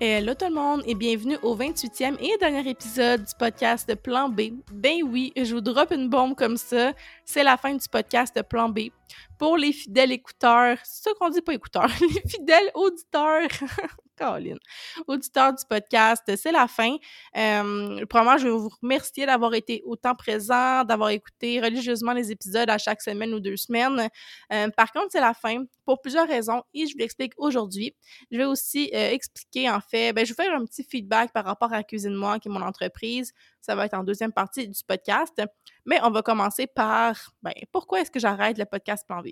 Hello 0.00 0.34
tout 0.34 0.46
le 0.46 0.54
monde 0.54 0.82
et 0.86 0.96
bienvenue 0.96 1.36
au 1.42 1.56
28e 1.56 2.16
et 2.20 2.36
dernier 2.38 2.68
épisode 2.68 3.22
du 3.22 3.32
podcast 3.38 3.88
de 3.88 3.94
Plan 3.94 4.28
B. 4.28 4.40
Ben 4.72 4.96
oui, 5.04 5.32
je 5.36 5.54
vous 5.54 5.60
drop 5.60 5.92
une 5.92 6.08
bombe 6.08 6.34
comme 6.34 6.56
ça. 6.56 6.92
C'est 7.24 7.42
la 7.42 7.56
fin 7.56 7.74
du 7.74 7.88
podcast 7.88 8.36
de 8.36 8.42
Plan 8.42 8.68
B. 8.68 8.90
Pour 9.38 9.56
les 9.56 9.72
fidèles 9.72 10.12
écouteurs, 10.12 10.78
c'est 10.84 11.04
ça 11.04 11.10
qu'on 11.18 11.30
dit 11.30 11.40
pas 11.40 11.54
écouteurs, 11.54 11.88
les 12.00 12.30
fidèles 12.30 12.70
auditeurs 12.74 13.48
Caroline. 14.16 14.58
Auditeur 15.06 15.52
du 15.52 15.64
podcast, 15.68 16.22
c'est 16.36 16.52
la 16.52 16.68
fin. 16.68 16.96
Euh, 17.36 18.04
probablement, 18.06 18.38
je 18.38 18.44
vais 18.44 18.50
vous 18.50 18.70
remercier 18.80 19.26
d'avoir 19.26 19.54
été 19.54 19.82
autant 19.84 20.14
présent, 20.14 20.84
d'avoir 20.84 21.10
écouté 21.10 21.60
religieusement 21.60 22.12
les 22.12 22.30
épisodes 22.30 22.70
à 22.70 22.78
chaque 22.78 23.02
semaine 23.02 23.34
ou 23.34 23.40
deux 23.40 23.56
semaines. 23.56 24.08
Euh, 24.52 24.68
par 24.70 24.92
contre, 24.92 25.08
c'est 25.10 25.20
la 25.20 25.34
fin 25.34 25.64
pour 25.84 26.00
plusieurs 26.00 26.28
raisons 26.28 26.62
et 26.72 26.86
je 26.86 26.92
vous 26.92 26.98
l'explique 26.98 27.32
aujourd'hui. 27.36 27.94
Je 28.30 28.38
vais 28.38 28.44
aussi 28.44 28.90
euh, 28.94 29.10
expliquer, 29.10 29.70
en 29.70 29.80
fait, 29.80 30.12
ben, 30.12 30.24
je 30.24 30.32
vais 30.32 30.44
faire 30.44 30.54
un 30.54 30.64
petit 30.64 30.84
feedback 30.84 31.32
par 31.32 31.44
rapport 31.44 31.72
à 31.72 31.82
Cuisine 31.82 32.14
Moi, 32.14 32.38
qui 32.38 32.48
est 32.48 32.52
mon 32.52 32.62
entreprise. 32.62 33.32
Ça 33.64 33.74
va 33.74 33.86
être 33.86 33.94
en 33.94 34.04
deuxième 34.04 34.32
partie 34.32 34.68
du 34.68 34.84
podcast. 34.86 35.40
Mais 35.86 35.98
on 36.02 36.10
va 36.10 36.20
commencer 36.20 36.66
par, 36.66 37.32
ben, 37.42 37.54
pourquoi 37.72 38.02
est-ce 38.02 38.10
que 38.10 38.20
j'arrête 38.20 38.58
le 38.58 38.66
podcast 38.66 39.06
Plan 39.06 39.22
B? 39.22 39.28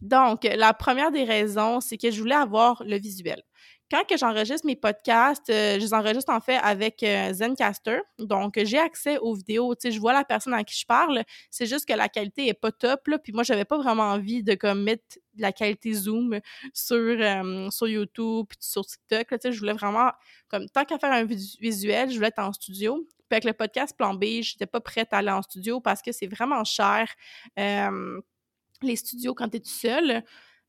Donc, 0.00 0.42
la 0.42 0.74
première 0.74 1.12
des 1.12 1.22
raisons, 1.22 1.80
c'est 1.80 1.96
que 1.96 2.10
je 2.10 2.20
voulais 2.20 2.34
avoir 2.34 2.82
le 2.84 2.98
visuel 2.98 3.44
quand 3.90 4.04
que 4.04 4.16
j'enregistre 4.16 4.66
mes 4.66 4.76
podcasts, 4.76 5.50
euh, 5.50 5.74
je 5.74 5.80
les 5.80 5.94
enregistre 5.94 6.32
en 6.32 6.40
fait 6.40 6.56
avec 6.56 7.02
euh, 7.02 7.32
Zencaster. 7.32 8.00
Donc, 8.18 8.58
j'ai 8.64 8.78
accès 8.78 9.18
aux 9.18 9.34
vidéos. 9.34 9.74
Tu 9.74 9.82
sais, 9.82 9.92
je 9.92 10.00
vois 10.00 10.12
la 10.12 10.24
personne 10.24 10.54
à 10.54 10.64
qui 10.64 10.78
je 10.78 10.86
parle. 10.86 11.22
C'est 11.50 11.66
juste 11.66 11.86
que 11.86 11.92
la 11.92 12.08
qualité 12.08 12.48
est 12.48 12.54
pas 12.54 12.72
top. 12.72 13.06
Là, 13.06 13.18
puis 13.18 13.32
moi, 13.32 13.42
j'avais 13.42 13.64
pas 13.64 13.76
vraiment 13.78 14.04
envie 14.04 14.42
de 14.42 14.54
comme 14.54 14.82
mettre 14.82 15.18
la 15.36 15.52
qualité 15.52 15.92
Zoom 15.92 16.40
sur, 16.72 16.96
euh, 16.96 17.70
sur 17.70 17.86
YouTube 17.86 18.46
puis 18.48 18.58
sur 18.60 18.84
TikTok. 18.84 19.38
tu 19.40 19.52
je 19.52 19.58
voulais 19.58 19.74
vraiment, 19.74 20.10
comme, 20.48 20.68
tant 20.70 20.84
qu'à 20.84 20.98
faire 20.98 21.12
un 21.12 21.24
visuel, 21.24 22.10
je 22.10 22.16
voulais 22.16 22.28
être 22.28 22.40
en 22.40 22.52
studio. 22.52 23.06
Puis 23.34 23.42
avec 23.42 23.44
le 23.44 23.52
podcast 23.52 23.96
Plan 23.96 24.14
B, 24.14 24.42
j'étais 24.42 24.66
pas 24.66 24.80
prête 24.80 25.12
à 25.12 25.18
aller 25.18 25.30
en 25.30 25.42
studio 25.42 25.80
parce 25.80 26.02
que 26.02 26.12
c'est 26.12 26.28
vraiment 26.28 26.62
cher. 26.62 27.08
les 27.56 28.96
studios 28.96 29.34
quand 29.34 29.48
tu 29.48 29.56
es 29.56 29.60
tout 29.60 29.68
seul. 29.68 30.22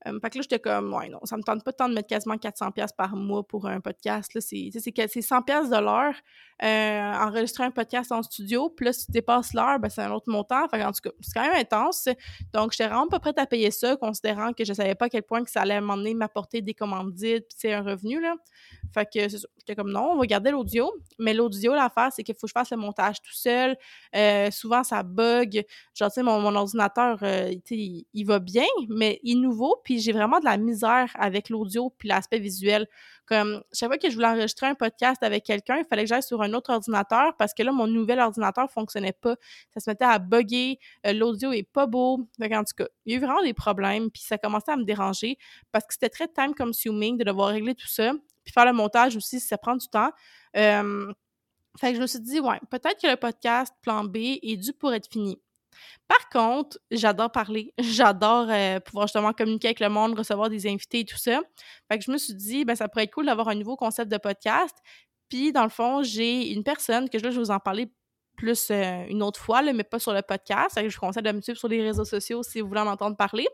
Euh, 0.08 0.20
fait 0.20 0.30
que 0.30 0.38
là, 0.38 0.42
j'étais 0.42 0.60
comme, 0.60 0.94
ouais, 0.94 1.10
non, 1.10 1.20
ça 1.24 1.38
me 1.38 1.44
tente 1.44 1.64
pas 1.64 1.74
tant 1.74 1.90
de 1.90 1.94
mettre 1.94 2.08
quasiment 2.08 2.36
400$ 2.36 2.96
par 2.96 3.16
mois 3.16 3.46
pour 3.46 3.68
un 3.68 3.80
podcast. 3.82 4.32
C'est 4.40 4.70
100$ 4.70 5.70
de 5.70 5.84
l'heure. 5.84 6.16
Euh, 6.64 7.26
enregistrer 7.28 7.66
un 7.66 7.72
podcast 7.72 8.12
en 8.12 8.24
studio, 8.24 8.70
puis 8.70 8.86
là, 8.86 8.94
si 8.94 9.08
tu 9.08 9.12
dépasses 9.12 9.54
l'heure, 9.54 9.80
ben, 9.80 9.90
c'est 9.90 10.02
un 10.02 10.12
autre 10.12 10.32
montant. 10.32 10.68
Fait 10.70 10.84
en 10.84 10.92
tout 10.92 11.02
cas, 11.04 11.12
c'est 11.22 11.34
quand 11.34 11.42
même 11.42 11.60
intense. 11.60 12.08
Donc, 12.54 12.72
j'étais 12.72 12.88
vraiment 12.88 13.08
pas 13.08 13.20
prête 13.20 13.38
à 13.38 13.46
payer 13.46 13.72
ça, 13.72 13.96
considérant 13.96 14.54
que 14.54 14.64
je 14.64 14.74
savais 14.74 14.96
pas 14.96 15.06
à 15.06 15.10
quel 15.10 15.24
point 15.24 15.44
que 15.44 15.52
ça 15.52 15.62
allait 15.62 15.82
m'emmener 15.82 16.14
m'apporter 16.14 16.62
des 16.62 16.74
commandites, 16.74 17.48
puis 17.48 17.58
c'est 17.58 17.74
un 17.74 17.82
revenu, 17.82 18.22
là. 18.22 18.36
Fait 18.96 19.06
que 19.06 19.28
j'étais 19.28 19.76
comme, 19.76 19.92
non, 19.92 20.12
on 20.14 20.18
va 20.18 20.26
garder 20.26 20.52
l'audio. 20.52 20.90
Mais 21.20 21.34
l'audio, 21.34 21.76
l'affaire, 21.76 22.12
c'est 22.14 22.24
qu'il 22.24 22.34
faut 22.34 22.48
que 22.48 22.48
je 22.48 22.54
fasse 22.54 22.72
le 22.72 22.78
montage 22.78 23.22
tout 23.22 23.34
seul. 23.34 23.76
Euh, 24.16 24.50
souvent, 24.52 24.84
ça 24.86 25.04
bug. 25.04 25.66
Genre, 25.94 26.10
tu 26.10 26.14
sais, 26.14 26.24
mon, 26.24 26.40
mon, 26.40 26.56
ordinateur, 26.56 27.20
il, 27.22 28.06
il 28.14 28.26
va 28.26 28.40
bien, 28.40 28.64
mais 28.88 29.20
il 29.24 29.38
est 29.38 29.42
nouveau, 29.42 29.82
puis 29.84 30.00
j'ai 30.00 30.14
vraiment 30.14 30.40
de 30.40 30.46
la 30.46 30.56
misère 30.56 31.12
avec 31.16 31.50
l'audio 31.50 31.94
puis 31.98 32.08
l'aspect 32.08 32.40
visuel. 32.40 32.88
Comme 33.26 33.64
chaque 33.74 33.90
fois 33.90 33.98
que 33.98 34.10
je 34.10 34.16
voulais 34.16 34.28
enregistrer 34.28 34.68
un 34.68 34.76
podcast 34.76 35.24
avec 35.24 35.44
quelqu'un, 35.44 35.78
il 35.78 35.86
fallait 35.86 36.04
que 36.04 36.10
j'aille 36.10 36.24
sur 36.24 36.42
un 36.44 36.54
autre 36.54 36.72
ordinateur 36.72 37.36
parce 37.38 37.54
que 37.56 37.64
là, 37.64 37.72
mon 37.72 37.88
nouvel 37.88 38.20
ordinateur 38.20 38.70
fonctionnait 38.70 39.14
pas. 39.14 39.36
Ça 39.74 39.80
se 39.80 39.90
mettait 39.90 40.06
à 40.06 40.20
bugger, 40.20 40.80
euh, 41.08 41.14
l'audio 41.14 41.52
est 41.52 41.64
pas 41.64 41.88
beau. 41.88 42.30
Donc, 42.40 42.52
en 42.52 42.64
tout 42.64 42.76
cas, 42.78 42.86
il 43.06 43.14
y 43.14 43.16
a 43.16 43.18
eu 43.18 43.22
vraiment 43.22 43.42
des 43.42 43.54
problèmes, 43.54 44.12
puis 44.12 44.22
ça 44.22 44.38
commençait 44.38 44.72
à 44.72 44.78
me 44.78 44.84
déranger 44.86 45.38
parce 45.72 45.86
que 45.86 45.94
c'était 45.94 46.10
très 46.10 46.28
time 46.28 46.54
consuming 46.56 47.18
de 47.18 47.24
devoir 47.24 47.50
régler 47.50 47.74
tout 47.74 47.88
ça. 47.88 48.14
Puis 48.46 48.54
faire 48.54 48.66
le 48.66 48.74
montage 48.74 49.16
aussi, 49.18 49.40
ça 49.40 49.58
prend 49.58 49.76
du 49.76 49.88
temps. 49.90 50.12
Fait 51.80 51.90
que 51.90 51.98
je 51.98 52.02
me 52.02 52.08
suis 52.08 52.22
dit, 52.22 52.40
ouais, 52.40 52.60
peut-être 52.70 53.02
que 53.02 53.08
le 53.08 53.18
podcast 53.18 53.74
Plan 53.82 54.06
B 54.06 54.18
est 54.42 54.58
dû 54.58 54.72
pour 54.74 54.94
être 54.94 55.12
fini. 55.12 55.38
Par 56.08 56.30
contre, 56.30 56.80
j'adore 56.90 57.32
parler, 57.32 57.74
j'adore 57.80 58.48
euh, 58.50 58.80
pouvoir 58.80 59.08
justement 59.08 59.34
communiquer 59.34 59.70
avec 59.70 59.82
le 59.82 59.90
monde, 59.90 60.18
recevoir 60.18 60.50
des 60.50 60.68
invités 60.68 61.02
et 61.02 61.06
tout 61.06 61.18
ça. 61.18 61.42
Fait 61.92 61.98
que 61.98 62.06
je 62.06 62.12
me 62.12 62.18
suis 62.18 62.34
dit, 62.36 62.64
ben, 62.64 62.76
ça 62.76 62.88
pourrait 62.88 63.04
être 63.04 63.14
cool 63.14 63.26
d'avoir 63.26 63.50
un 63.50 63.56
nouveau 63.56 63.76
concept 63.76 64.10
de 64.10 64.18
podcast. 64.18 64.76
Puis, 65.28 65.52
dans 65.52 65.64
le 65.64 65.70
fond, 65.70 66.02
j'ai 66.04 66.54
une 66.54 66.64
personne 66.64 67.10
que 67.10 67.18
je 67.18 67.24
vais 67.24 67.32
vous 67.32 67.52
en 67.52 67.60
parler 67.60 67.92
plus 68.36 68.70
euh, 68.72 69.06
une 69.08 69.24
autre 69.24 69.40
fois, 69.40 69.62
mais 69.62 69.84
pas 69.84 70.00
sur 70.00 70.14
le 70.14 70.22
podcast. 70.22 70.80
Je 70.80 70.94
vous 70.94 71.00
conseille 71.00 71.24
de 71.24 71.32
me 71.32 71.42
suivre 71.42 71.58
sur 71.58 71.68
les 71.68 71.82
réseaux 71.82 72.06
sociaux 72.06 72.44
si 72.44 72.62
vous 72.62 72.68
voulez 72.68 72.82
en 72.82 72.88
entendre 72.88 73.16
parler. 73.16 73.48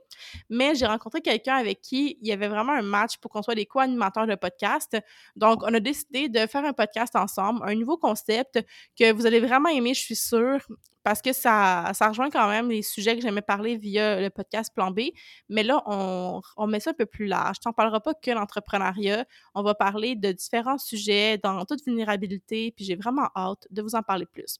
Mais 0.49 0.75
j'ai 0.75 0.85
rencontré 0.85 1.21
quelqu'un 1.21 1.55
avec 1.55 1.81
qui 1.81 2.17
il 2.21 2.27
y 2.27 2.31
avait 2.31 2.47
vraiment 2.47 2.73
un 2.73 2.81
match 2.81 3.17
pour 3.17 3.31
qu'on 3.31 3.41
soit 3.41 3.55
des 3.55 3.65
co-animateurs 3.65 4.27
de 4.27 4.35
podcast. 4.35 4.97
Donc, 5.35 5.63
on 5.63 5.73
a 5.73 5.79
décidé 5.79 6.29
de 6.29 6.39
faire 6.47 6.65
un 6.65 6.73
podcast 6.73 7.15
ensemble, 7.15 7.61
un 7.63 7.75
nouveau 7.75 7.97
concept 7.97 8.59
que 8.97 9.11
vous 9.13 9.25
allez 9.25 9.39
vraiment 9.39 9.69
aimer, 9.69 9.93
je 9.93 10.01
suis 10.01 10.15
sûre, 10.15 10.59
parce 11.03 11.21
que 11.21 11.33
ça, 11.33 11.91
ça 11.93 12.09
rejoint 12.09 12.29
quand 12.29 12.47
même 12.47 12.69
les 12.69 12.83
sujets 12.83 13.15
que 13.15 13.21
j'aimais 13.21 13.41
parler 13.41 13.77
via 13.77 14.21
le 14.21 14.29
podcast 14.29 14.73
Plan 14.73 14.91
B. 14.91 15.01
Mais 15.49 15.63
là, 15.63 15.81
on, 15.85 16.41
on 16.57 16.67
met 16.67 16.79
ça 16.79 16.91
un 16.91 16.93
peu 16.93 17.05
plus 17.05 17.25
large. 17.25 17.57
On 17.65 17.69
ne 17.69 17.73
parlera 17.73 17.99
pas 17.99 18.13
que 18.13 18.31
l'entrepreneuriat. 18.31 19.25
On 19.55 19.63
va 19.63 19.73
parler 19.73 20.15
de 20.15 20.31
différents 20.31 20.77
sujets 20.77 21.37
dans 21.39 21.65
toute 21.65 21.83
vulnérabilité. 21.85 22.71
Puis 22.75 22.85
j'ai 22.85 22.95
vraiment 22.95 23.29
hâte 23.35 23.67
de 23.71 23.81
vous 23.81 23.95
en 23.95 24.03
parler 24.03 24.25
plus. 24.25 24.57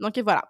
Donc 0.00 0.18
voilà. 0.18 0.42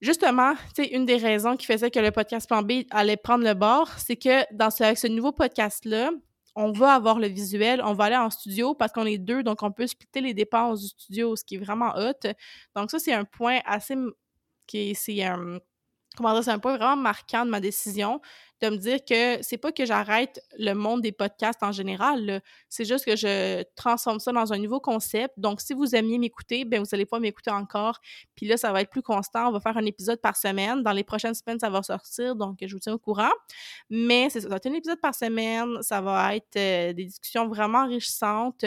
Justement, 0.00 0.54
c'est 0.74 0.88
une 0.88 1.06
des 1.06 1.16
raisons 1.16 1.56
qui 1.56 1.64
faisait 1.64 1.90
que 1.90 1.98
le 1.98 2.10
podcast 2.10 2.46
Plan 2.46 2.62
B 2.62 2.82
allait 2.90 3.16
prendre 3.16 3.44
le 3.44 3.54
bord, 3.54 3.88
c'est 3.98 4.16
que 4.16 4.44
dans 4.54 4.70
ce, 4.70 5.06
nouveau 5.08 5.32
podcast-là, 5.32 6.10
on 6.54 6.70
va 6.72 6.94
avoir 6.94 7.18
le 7.18 7.28
visuel, 7.28 7.80
on 7.82 7.94
va 7.94 8.04
aller 8.04 8.16
en 8.16 8.28
studio 8.28 8.74
parce 8.74 8.92
qu'on 8.92 9.06
est 9.06 9.18
deux, 9.18 9.42
donc 9.42 9.62
on 9.62 9.72
peut 9.72 9.86
splitter 9.86 10.20
les 10.20 10.34
dépenses 10.34 10.82
du 10.82 10.88
studio, 10.88 11.34
ce 11.34 11.44
qui 11.44 11.54
est 11.56 11.58
vraiment 11.58 11.94
hot. 11.96 12.28
Donc 12.74 12.90
ça, 12.90 12.98
c'est 12.98 13.14
un 13.14 13.24
point 13.24 13.60
assez 13.64 13.94
qui 14.66 14.94
c'est 14.94 15.22
un 15.22 15.60
comment 16.16 16.32
dire, 16.32 16.44
c'est 16.44 16.50
un 16.50 16.58
point 16.58 16.76
vraiment 16.76 16.96
marquant 16.96 17.44
de 17.44 17.50
ma 17.50 17.60
décision 17.60 18.20
de 18.62 18.70
me 18.70 18.76
dire 18.76 19.04
que 19.04 19.42
c'est 19.42 19.58
pas 19.58 19.72
que 19.72 19.84
j'arrête 19.84 20.40
le 20.58 20.72
monde 20.72 21.02
des 21.02 21.12
podcasts 21.12 21.62
en 21.62 21.72
général, 21.72 22.40
c'est 22.68 22.84
juste 22.84 23.04
que 23.04 23.16
je 23.16 23.62
transforme 23.74 24.18
ça 24.18 24.32
dans 24.32 24.52
un 24.52 24.58
nouveau 24.58 24.80
concept. 24.80 25.34
Donc, 25.36 25.60
si 25.60 25.74
vous 25.74 25.94
aimiez 25.94 26.18
m'écouter, 26.18 26.64
ben 26.64 26.80
vous 26.80 26.88
allez 26.92 27.06
pas 27.06 27.20
m'écouter 27.20 27.50
encore. 27.50 28.00
Puis 28.34 28.46
là, 28.46 28.56
ça 28.56 28.72
va 28.72 28.80
être 28.80 28.90
plus 28.90 29.02
constant. 29.02 29.48
On 29.48 29.52
va 29.52 29.60
faire 29.60 29.76
un 29.76 29.84
épisode 29.84 30.20
par 30.20 30.36
semaine. 30.36 30.82
Dans 30.82 30.92
les 30.92 31.04
prochaines 31.04 31.34
semaines, 31.34 31.58
ça 31.58 31.68
va 31.68 31.82
sortir, 31.82 32.34
donc 32.34 32.58
je 32.62 32.72
vous 32.72 32.80
tiens 32.80 32.94
au 32.94 32.98
courant. 32.98 33.32
Mais 33.90 34.28
c'est 34.30 34.40
ça, 34.40 34.48
va 34.48 34.56
être 34.56 34.66
un 34.66 34.74
épisode 34.74 35.00
par 35.00 35.14
semaine. 35.14 35.82
Ça 35.82 36.00
va 36.00 36.36
être 36.36 36.56
euh, 36.56 36.92
des 36.92 37.04
discussions 37.04 37.48
vraiment 37.48 37.80
enrichissantes. 37.80 38.64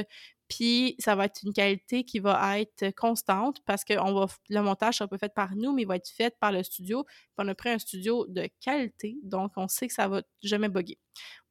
Puis 0.49 0.95
ça 0.97 1.15
va 1.15 1.25
être 1.25 1.41
une 1.43 1.53
qualité 1.53 2.03
qui 2.03 2.19
va 2.19 2.59
être 2.59 2.89
constante 2.95 3.61
parce 3.65 3.83
que 3.83 3.93
on 3.99 4.13
va, 4.13 4.25
le 4.49 4.61
montage 4.61 4.97
sera 4.97 5.07
pas 5.07 5.19
fait 5.19 5.33
par 5.33 5.55
nous, 5.55 5.73
mais 5.73 5.83
il 5.83 5.87
va 5.87 5.95
être 5.95 6.09
fait 6.09 6.35
par 6.39 6.51
le 6.51 6.63
studio. 6.63 7.05
On 7.37 7.47
a 7.47 7.53
pris 7.53 7.69
un 7.69 7.77
studio 7.77 8.25
de 8.27 8.49
qualité, 8.59 9.15
donc 9.23 9.51
on 9.57 9.67
sait 9.67 9.87
que 9.87 9.93
ça 9.93 10.07
va 10.07 10.23
jamais 10.41 10.67
bugger. 10.67 10.97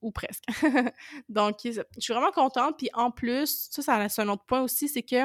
Ou 0.03 0.11
presque. 0.11 0.43
donc, 1.29 1.59
je 1.65 1.81
suis 1.99 2.13
vraiment 2.13 2.33
contente. 2.33 2.77
Puis 2.77 2.91
en 2.93 3.13
plus, 3.13 3.69
ça, 3.71 3.83
ça 3.83 4.09
c'est 4.09 4.23
un 4.23 4.29
autre 4.29 4.45
point 4.47 4.63
aussi, 4.63 4.89
c'est 4.89 5.03
que 5.03 5.25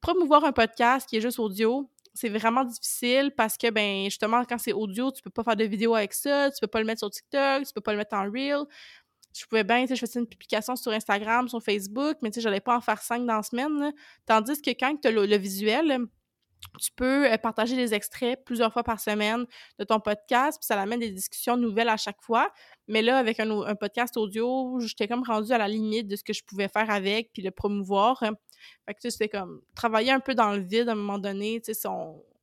promouvoir 0.00 0.44
un 0.44 0.52
podcast 0.52 1.06
qui 1.08 1.16
est 1.16 1.20
juste 1.20 1.38
audio, 1.38 1.90
c'est 2.14 2.30
vraiment 2.30 2.64
difficile 2.64 3.30
parce 3.36 3.58
que, 3.58 3.70
ben, 3.70 4.04
justement, 4.04 4.42
quand 4.44 4.56
c'est 4.56 4.72
audio, 4.72 5.12
tu 5.12 5.20
peux 5.20 5.30
pas 5.30 5.44
faire 5.44 5.56
de 5.56 5.64
vidéo 5.64 5.94
avec 5.94 6.14
ça, 6.14 6.50
tu 6.50 6.58
peux 6.60 6.66
pas 6.66 6.80
le 6.80 6.86
mettre 6.86 7.00
sur 7.00 7.10
TikTok, 7.10 7.66
tu 7.66 7.72
peux 7.74 7.82
pas 7.82 7.92
le 7.92 7.98
mettre 7.98 8.16
en 8.16 8.24
Reel 8.30 8.64
je 9.38 9.46
pouvais 9.46 9.64
bien, 9.64 9.86
tu 9.86 9.94
je 9.94 10.00
faisais 10.00 10.20
une 10.20 10.26
publication 10.26 10.76
sur 10.76 10.92
Instagram, 10.92 11.48
sur 11.48 11.62
Facebook, 11.62 12.16
mais 12.22 12.30
tu 12.30 12.36
sais, 12.36 12.40
j'allais 12.40 12.60
pas 12.60 12.76
en 12.76 12.80
faire 12.80 13.00
cinq 13.02 13.26
dans 13.26 13.36
la 13.36 13.42
semaine. 13.42 13.92
Tandis 14.24 14.60
que 14.62 14.70
quand 14.70 14.96
tu 15.00 15.08
as 15.08 15.10
le, 15.10 15.36
visuel, 15.36 16.06
tu 16.80 16.90
peux 16.92 17.30
euh, 17.30 17.36
partager 17.36 17.76
des 17.76 17.94
extraits 17.94 18.44
plusieurs 18.44 18.72
fois 18.72 18.82
par 18.82 19.00
semaine 19.00 19.44
de 19.78 19.84
ton 19.84 20.00
podcast, 20.00 20.58
puis 20.58 20.66
ça 20.66 20.80
amène 20.80 21.00
des 21.00 21.10
discussions 21.10 21.56
nouvelles 21.56 21.88
à 21.88 21.96
chaque 21.96 22.20
fois. 22.22 22.50
Mais 22.88 23.02
là, 23.02 23.18
avec 23.18 23.40
un, 23.40 23.74
podcast 23.74 24.16
audio, 24.16 24.78
j'étais 24.80 25.08
comme 25.08 25.22
rendue 25.22 25.52
à 25.52 25.58
la 25.58 25.68
limite 25.68 26.08
de 26.08 26.16
ce 26.16 26.24
que 26.24 26.32
je 26.32 26.42
pouvais 26.44 26.68
faire 26.68 26.90
avec, 26.90 27.32
puis 27.32 27.42
le 27.42 27.50
promouvoir. 27.50 28.18
Fait 28.20 28.94
que, 28.94 29.00
tu 29.00 29.02
sais, 29.02 29.10
c'était 29.10 29.28
comme 29.28 29.60
travailler 29.74 30.12
un 30.12 30.20
peu 30.20 30.34
dans 30.34 30.52
le 30.52 30.60
vide 30.60 30.88
à 30.88 30.92
un 30.92 30.96
moment 30.96 31.18
donné. 31.18 31.60
Tu 31.60 31.74
sais, 31.74 31.88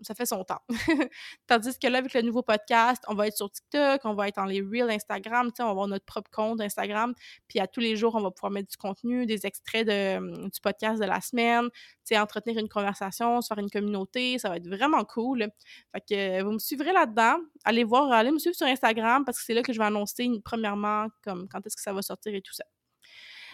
ça 0.03 0.15
fait 0.15 0.25
son 0.25 0.44
temps. 0.44 0.61
Tandis 1.47 1.77
que 1.79 1.88
là, 1.88 2.00
avec 2.00 2.13
le 2.13 2.21
nouveau 2.21 2.41
podcast, 2.41 3.03
on 3.07 3.15
va 3.15 3.27
être 3.27 3.38
sur 3.38 3.50
TikTok, 3.51 4.01
on 4.05 4.13
va 4.13 4.27
être 4.27 4.35
dans 4.35 4.45
les 4.45 4.61
Reels 4.61 4.89
Instagram, 4.89 5.51
on 5.59 5.63
va 5.63 5.69
avoir 5.69 5.88
notre 5.88 6.05
propre 6.05 6.29
compte 6.31 6.61
Instagram, 6.61 7.13
puis 7.47 7.59
à 7.59 7.67
tous 7.67 7.79
les 7.79 7.95
jours, 7.95 8.15
on 8.15 8.21
va 8.21 8.31
pouvoir 8.31 8.51
mettre 8.51 8.69
du 8.69 8.77
contenu, 8.77 9.25
des 9.25 9.45
extraits 9.45 9.88
de, 9.88 10.17
hum, 10.17 10.50
du 10.50 10.59
podcast 10.61 11.00
de 11.00 11.05
la 11.05 11.21
semaine, 11.21 11.69
entretenir 12.17 12.59
une 12.59 12.69
conversation, 12.69 13.41
se 13.41 13.47
faire 13.47 13.57
une 13.57 13.69
communauté, 13.69 14.38
ça 14.38 14.50
va 14.50 14.57
être 14.57 14.67
vraiment 14.67 15.03
cool. 15.05 15.47
Fait 15.91 16.01
que 16.01 16.44
vous 16.44 16.51
me 16.51 16.59
suivrez 16.59 16.94
là-dedans. 16.94 17.38
Allez 17.63 17.83
voir, 17.83 18.11
allez 18.11 18.31
me 18.31 18.39
suivre 18.39 18.55
sur 18.55 18.67
Instagram 18.67 19.23
parce 19.25 19.39
que 19.39 19.45
c'est 19.45 19.53
là 19.53 19.63
que 19.63 19.73
je 19.73 19.79
vais 19.79 19.85
annoncer 19.85 20.29
premièrement 20.44 21.07
comme 21.23 21.47
quand 21.50 21.65
est-ce 21.65 21.75
que 21.75 21.81
ça 21.81 21.94
va 21.94 22.01
sortir 22.01 22.33
et 22.35 22.41
tout 22.41 22.53
ça. 22.53 22.65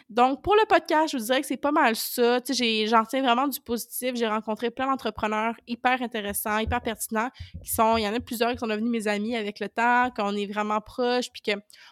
Donc, 0.09 0.41
pour 0.41 0.55
le 0.55 0.65
podcast, 0.67 1.11
je 1.11 1.17
vous 1.17 1.23
dirais 1.23 1.39
que 1.39 1.45
c'est 1.45 1.55
pas 1.55 1.71
mal 1.71 1.95
ça. 1.95 2.39
J'en 2.47 3.05
tiens 3.05 3.21
vraiment 3.21 3.47
du 3.47 3.61
positif. 3.61 4.15
J'ai 4.15 4.27
rencontré 4.27 4.71
plein 4.71 4.87
d'entrepreneurs 4.87 5.53
hyper 5.67 6.01
intéressants, 6.01 6.57
hyper 6.57 6.81
pertinents, 6.81 7.29
qui 7.63 7.69
sont, 7.69 7.95
il 7.95 8.03
y 8.03 8.07
en 8.07 8.13
a 8.15 8.19
plusieurs 8.19 8.51
qui 8.51 8.57
sont 8.57 8.67
devenus 8.67 8.89
mes 8.89 9.07
amis 9.07 9.35
avec 9.35 9.59
le 9.59 9.69
temps, 9.69 10.09
qu'on 10.15 10.35
est 10.35 10.47
vraiment 10.47 10.81
proches, 10.81 11.29
puis 11.31 11.43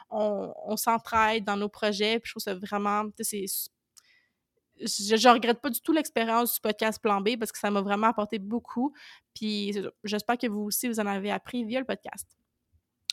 qu'on 0.09 0.53
on, 0.65 0.77
s'entraide 0.77 1.43
dans 1.43 1.57
nos 1.57 1.69
projets. 1.69 2.19
Puis 2.19 2.29
je 2.29 2.33
trouve 2.33 2.43
ça 2.43 2.55
vraiment, 2.55 3.03
je, 3.19 5.15
je 5.15 5.29
regrette 5.29 5.61
pas 5.61 5.69
du 5.69 5.81
tout 5.81 5.91
l'expérience 5.91 6.55
du 6.55 6.59
podcast 6.59 6.99
Plan 6.99 7.21
B 7.21 7.37
parce 7.37 7.51
que 7.51 7.59
ça 7.59 7.69
m'a 7.69 7.81
vraiment 7.81 8.07
apporté 8.07 8.39
beaucoup. 8.39 8.95
Puis 9.35 9.77
j'espère 10.03 10.39
que 10.39 10.47
vous 10.47 10.61
aussi, 10.61 10.87
vous 10.87 10.99
en 10.99 11.05
avez 11.05 11.29
appris 11.29 11.63
via 11.65 11.79
le 11.79 11.85
podcast. 11.85 12.27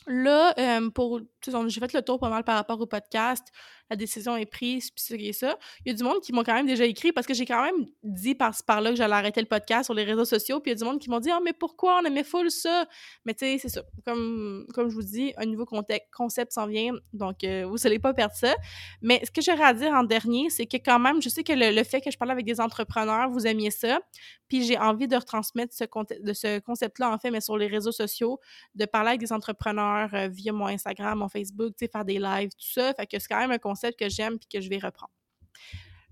Là, 0.07 0.53
euh, 0.59 0.89
pour 0.91 1.19
j'ai 1.43 1.79
fait 1.79 1.93
le 1.93 2.01
tour 2.03 2.19
pas 2.19 2.29
mal 2.29 2.43
par 2.43 2.55
rapport 2.55 2.79
au 2.79 2.85
podcast, 2.85 3.43
la 3.89 3.95
décision 3.95 4.35
est 4.35 4.45
prise, 4.45 4.89
puis 4.91 5.03
c'est 5.05 5.31
ça. 5.33 5.57
Il 5.85 5.91
y 5.91 5.95
a 5.95 5.97
du 5.97 6.03
monde 6.03 6.19
qui 6.21 6.33
m'ont 6.33 6.43
quand 6.43 6.55
même 6.55 6.65
déjà 6.65 6.85
écrit 6.85 7.11
parce 7.11 7.27
que 7.27 7.33
j'ai 7.33 7.45
quand 7.45 7.63
même 7.63 7.85
dit 8.03 8.35
par 8.35 8.55
par-là 8.65 8.91
que 8.91 8.95
j'allais 8.95 9.13
arrêter 9.13 9.41
le 9.41 9.47
podcast 9.47 9.85
sur 9.85 9.93
les 9.93 10.03
réseaux 10.03 10.25
sociaux, 10.25 10.59
puis 10.59 10.71
il 10.71 10.73
y 10.73 10.77
a 10.77 10.79
du 10.79 10.83
monde 10.83 10.99
qui 10.99 11.09
m'ont 11.09 11.19
dit 11.19 11.29
«Ah, 11.31 11.39
mais 11.43 11.53
pourquoi? 11.53 11.99
On 12.01 12.05
aimait 12.05 12.23
full 12.23 12.49
ça?» 12.49 12.87
Mais 13.25 13.33
tu 13.33 13.45
sais, 13.45 13.57
c'est 13.59 13.69
ça. 13.69 13.83
Comme, 14.05 14.65
comme 14.73 14.89
je 14.89 14.95
vous 14.95 15.03
dis, 15.03 15.33
un 15.37 15.45
nouveau 15.45 15.65
concept 15.65 16.51
s'en 16.51 16.67
vient, 16.67 16.93
donc 17.13 17.43
euh, 17.43 17.65
vous 17.65 17.77
n'allez 17.83 17.99
pas 17.99 18.13
perdre 18.13 18.33
ça. 18.33 18.55
Mais 19.01 19.21
ce 19.23 19.31
que 19.31 19.41
j'aurais 19.41 19.63
à 19.63 19.73
dire 19.73 19.91
en 19.91 20.03
dernier, 20.03 20.49
c'est 20.49 20.65
que 20.65 20.77
quand 20.77 20.99
même, 20.99 21.21
je 21.21 21.29
sais 21.29 21.43
que 21.43 21.53
le, 21.53 21.83
fait 21.83 22.01
que 22.01 22.09
je 22.09 22.17
parle 22.17 22.31
avec 22.31 22.45
des 22.45 22.59
entrepreneurs, 22.59 23.29
vous 23.29 23.45
aimiez 23.45 23.71
ça, 23.71 23.99
puis 24.47 24.63
j'ai 24.63 24.77
envie 24.77 25.07
de 25.07 25.15
retransmettre 25.15 25.73
ce 25.73 26.59
concept-là, 26.59 27.11
en 27.11 27.19
fait, 27.19 27.29
mais 27.29 27.41
sur 27.41 27.57
les 27.57 27.67
réseaux 27.67 27.91
sociaux, 27.91 28.39
de 28.73 28.85
parler 28.85 29.09
avec 29.09 29.19
des 29.19 29.31
entrepreneurs 29.31 30.09
euh, 30.13 30.27
via 30.27 30.51
mon 30.51 30.67
Instagram, 30.67 31.19
mon 31.19 31.29
Facebook, 31.29 31.73
tu 31.77 31.85
sais, 31.85 31.91
faire 31.91 32.05
des 32.05 32.19
lives, 32.19 32.49
tout 32.49 32.71
ça. 32.73 32.93
Fait 32.93 33.05
que 33.05 33.19
c'est 33.19 33.27
quand 33.27 33.39
même 33.39 33.51
un 33.51 33.57
concept 33.57 33.74
que 33.75 34.09
j'aime 34.09 34.37
puis 34.37 34.47
que 34.51 34.61
je 34.61 34.69
vais 34.69 34.77
reprendre. 34.77 35.11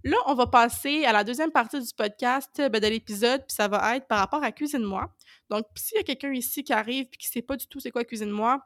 Là, 0.05 0.17
on 0.25 0.33
va 0.33 0.47
passer 0.47 1.05
à 1.05 1.13
la 1.13 1.23
deuxième 1.23 1.51
partie 1.51 1.79
du 1.79 1.93
podcast, 1.95 2.51
ben, 2.57 2.79
de 2.79 2.87
l'épisode, 2.87 3.39
puis 3.47 3.55
ça 3.55 3.69
va 3.69 3.95
être 3.95 4.05
par 4.07 4.19
rapport 4.19 4.43
à 4.43 4.51
Cuisine-moi. 4.51 5.09
Donc, 5.49 5.65
s'il 5.75 5.97
y 5.97 6.01
a 6.01 6.03
quelqu'un 6.03 6.33
ici 6.33 6.63
qui 6.63 6.73
arrive 6.73 7.05
puis 7.05 7.17
qui 7.17 7.29
ne 7.29 7.31
sait 7.31 7.41
pas 7.41 7.55
du 7.55 7.67
tout 7.67 7.79
c'est 7.79 7.91
quoi 7.91 8.03
Cuisine-moi, 8.03 8.61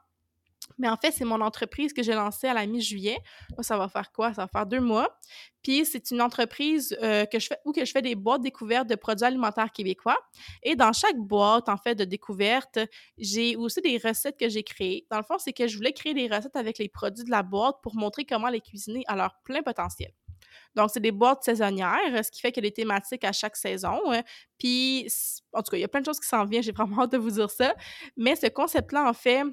mais 0.78 0.90
en 0.90 0.98
fait, 0.98 1.12
c'est 1.12 1.26
mon 1.26 1.42
entreprise 1.42 1.94
que 1.94 2.04
j'ai 2.04 2.14
lancée 2.14 2.48
à 2.48 2.54
la 2.54 2.66
mi-juillet. 2.66 3.18
Ça 3.62 3.78
va 3.78 3.88
faire 3.90 4.12
quoi? 4.12 4.34
Ça 4.34 4.44
va 4.44 4.48
faire 4.48 4.66
deux 4.66 4.80
mois. 4.80 5.18
Puis 5.64 5.86
c'est 5.86 6.12
une 6.12 6.22
entreprise 6.22 6.96
euh, 7.02 7.26
où 7.66 7.72
que 7.72 7.84
je 7.84 7.92
fais 7.92 8.02
des 8.02 8.16
boîtes 8.16 8.42
découvertes 8.42 8.88
de 8.88 8.96
produits 8.96 9.26
alimentaires 9.26 9.72
québécois. 9.72 10.18
Et 10.64 10.76
dans 10.76 10.94
chaque 10.94 11.18
boîte, 11.18 11.68
en 11.70 11.78
fait, 11.78 11.96
de 11.96 12.06
découverte, 12.06 12.80
j'ai 13.18 13.56
aussi 13.56 13.82
des 13.82 13.98
recettes 13.98 14.38
que 14.40 14.50
j'ai 14.50 14.64
créées. 14.64 15.06
Dans 15.10 15.18
le 15.18 15.24
fond, 15.24 15.38
c'est 15.40 15.54
que 15.54 15.68
je 15.68 15.76
voulais 15.76 15.94
créer 15.94 16.14
des 16.14 16.28
recettes 16.28 16.56
avec 16.56 16.78
les 16.78 16.90
produits 16.90 17.26
de 17.26 17.32
la 17.32 17.44
boîte 17.44 17.78
pour 17.82 17.96
montrer 17.96 18.26
comment 18.26 18.50
les 18.50 18.62
cuisiner 18.62 19.04
à 19.08 19.16
leur 19.16 19.36
plein 19.44 19.62
potentiel. 19.64 20.12
Donc, 20.76 20.92
c'est 20.94 21.00
des 21.00 21.12
boîtes 21.12 21.44
saisonnières, 21.44 22.24
ce 22.24 22.32
qui 22.32 22.40
fait 22.40 22.52
qu'il 22.52 22.64
y 22.64 22.68
a 22.68 22.70
des 22.70 22.74
thématiques 22.74 23.24
à 23.24 23.32
chaque 23.32 23.56
saison. 23.56 24.00
Hein. 24.12 24.22
Puis, 24.60 25.08
en 25.54 25.64
tout 25.64 25.72
cas, 25.72 25.78
il 25.78 25.82
y 25.82 25.84
a 25.84 25.88
plein 25.88 26.02
de 26.02 26.06
choses 26.06 26.20
qui 26.20 26.28
s'en 26.28 26.46
viennent, 26.46 26.64
j'ai 26.64 26.72
vraiment 26.72 27.02
hâte 27.02 27.12
de 27.12 27.18
vous 27.18 27.32
dire 27.32 27.50
ça. 27.50 27.76
Mais 28.16 28.36
ce 28.36 28.48
concept-là, 28.48 29.10
en 29.10 29.14
fait, 29.14 29.44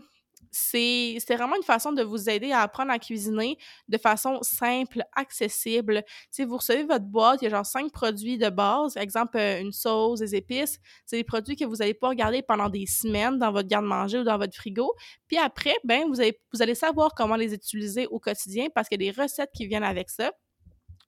c'est 0.51 1.19
vraiment 1.31 1.57
une 1.57 1.63
façon 1.63 1.93
de 1.93 2.03
vous 2.03 2.29
aider 2.29 2.53
à 2.53 2.61
apprendre 2.61 2.91
à 2.91 2.99
cuisiner 2.99 3.57
de 3.89 3.99
façon 3.99 4.39
simple, 4.43 5.03
accessible. 5.15 6.03
Si 6.31 6.45
vous 6.45 6.57
recevez 6.57 6.85
votre 6.85 7.05
boîte, 7.05 7.43
il 7.43 7.45
y 7.45 7.49
a 7.49 7.51
genre 7.51 7.67
cinq 7.67 7.93
produits 7.93 8.39
de 8.39 8.49
base, 8.49 8.97
exemple 8.97 9.39
euh, 9.39 9.61
une 9.61 9.73
sauce, 9.73 10.21
des 10.21 10.35
épices. 10.35 10.79
C'est 11.07 11.17
des 11.17 11.25
produits 11.25 11.57
que 11.57 11.65
vous 11.65 11.83
allez 11.83 11.95
pas 11.95 12.09
regarder 12.09 12.43
pendant 12.43 12.69
des 12.69 12.87
semaines 12.87 13.39
dans 13.39 13.53
votre 13.53 13.69
garde-manger 13.69 14.19
ou 14.19 14.25
dans 14.25 14.39
votre 14.39 14.55
frigo. 14.55 14.95
Puis 15.29 15.39
après, 15.39 15.75
ben 15.85 16.05
vous, 16.07 16.21
vous 16.53 16.63
allez 16.63 16.75
savoir 16.75 17.15
comment 17.17 17.37
les 17.37 17.55
utiliser 17.55 18.07
au 18.07 18.19
quotidien 18.19 18.69
parce 18.75 18.89
qu'il 18.89 19.03
y 19.03 19.09
a 19.09 19.13
des 19.13 19.23
recettes 19.23 19.51
qui 19.55 19.67
viennent 19.67 19.83
avec 19.85 20.11
ça. 20.11 20.33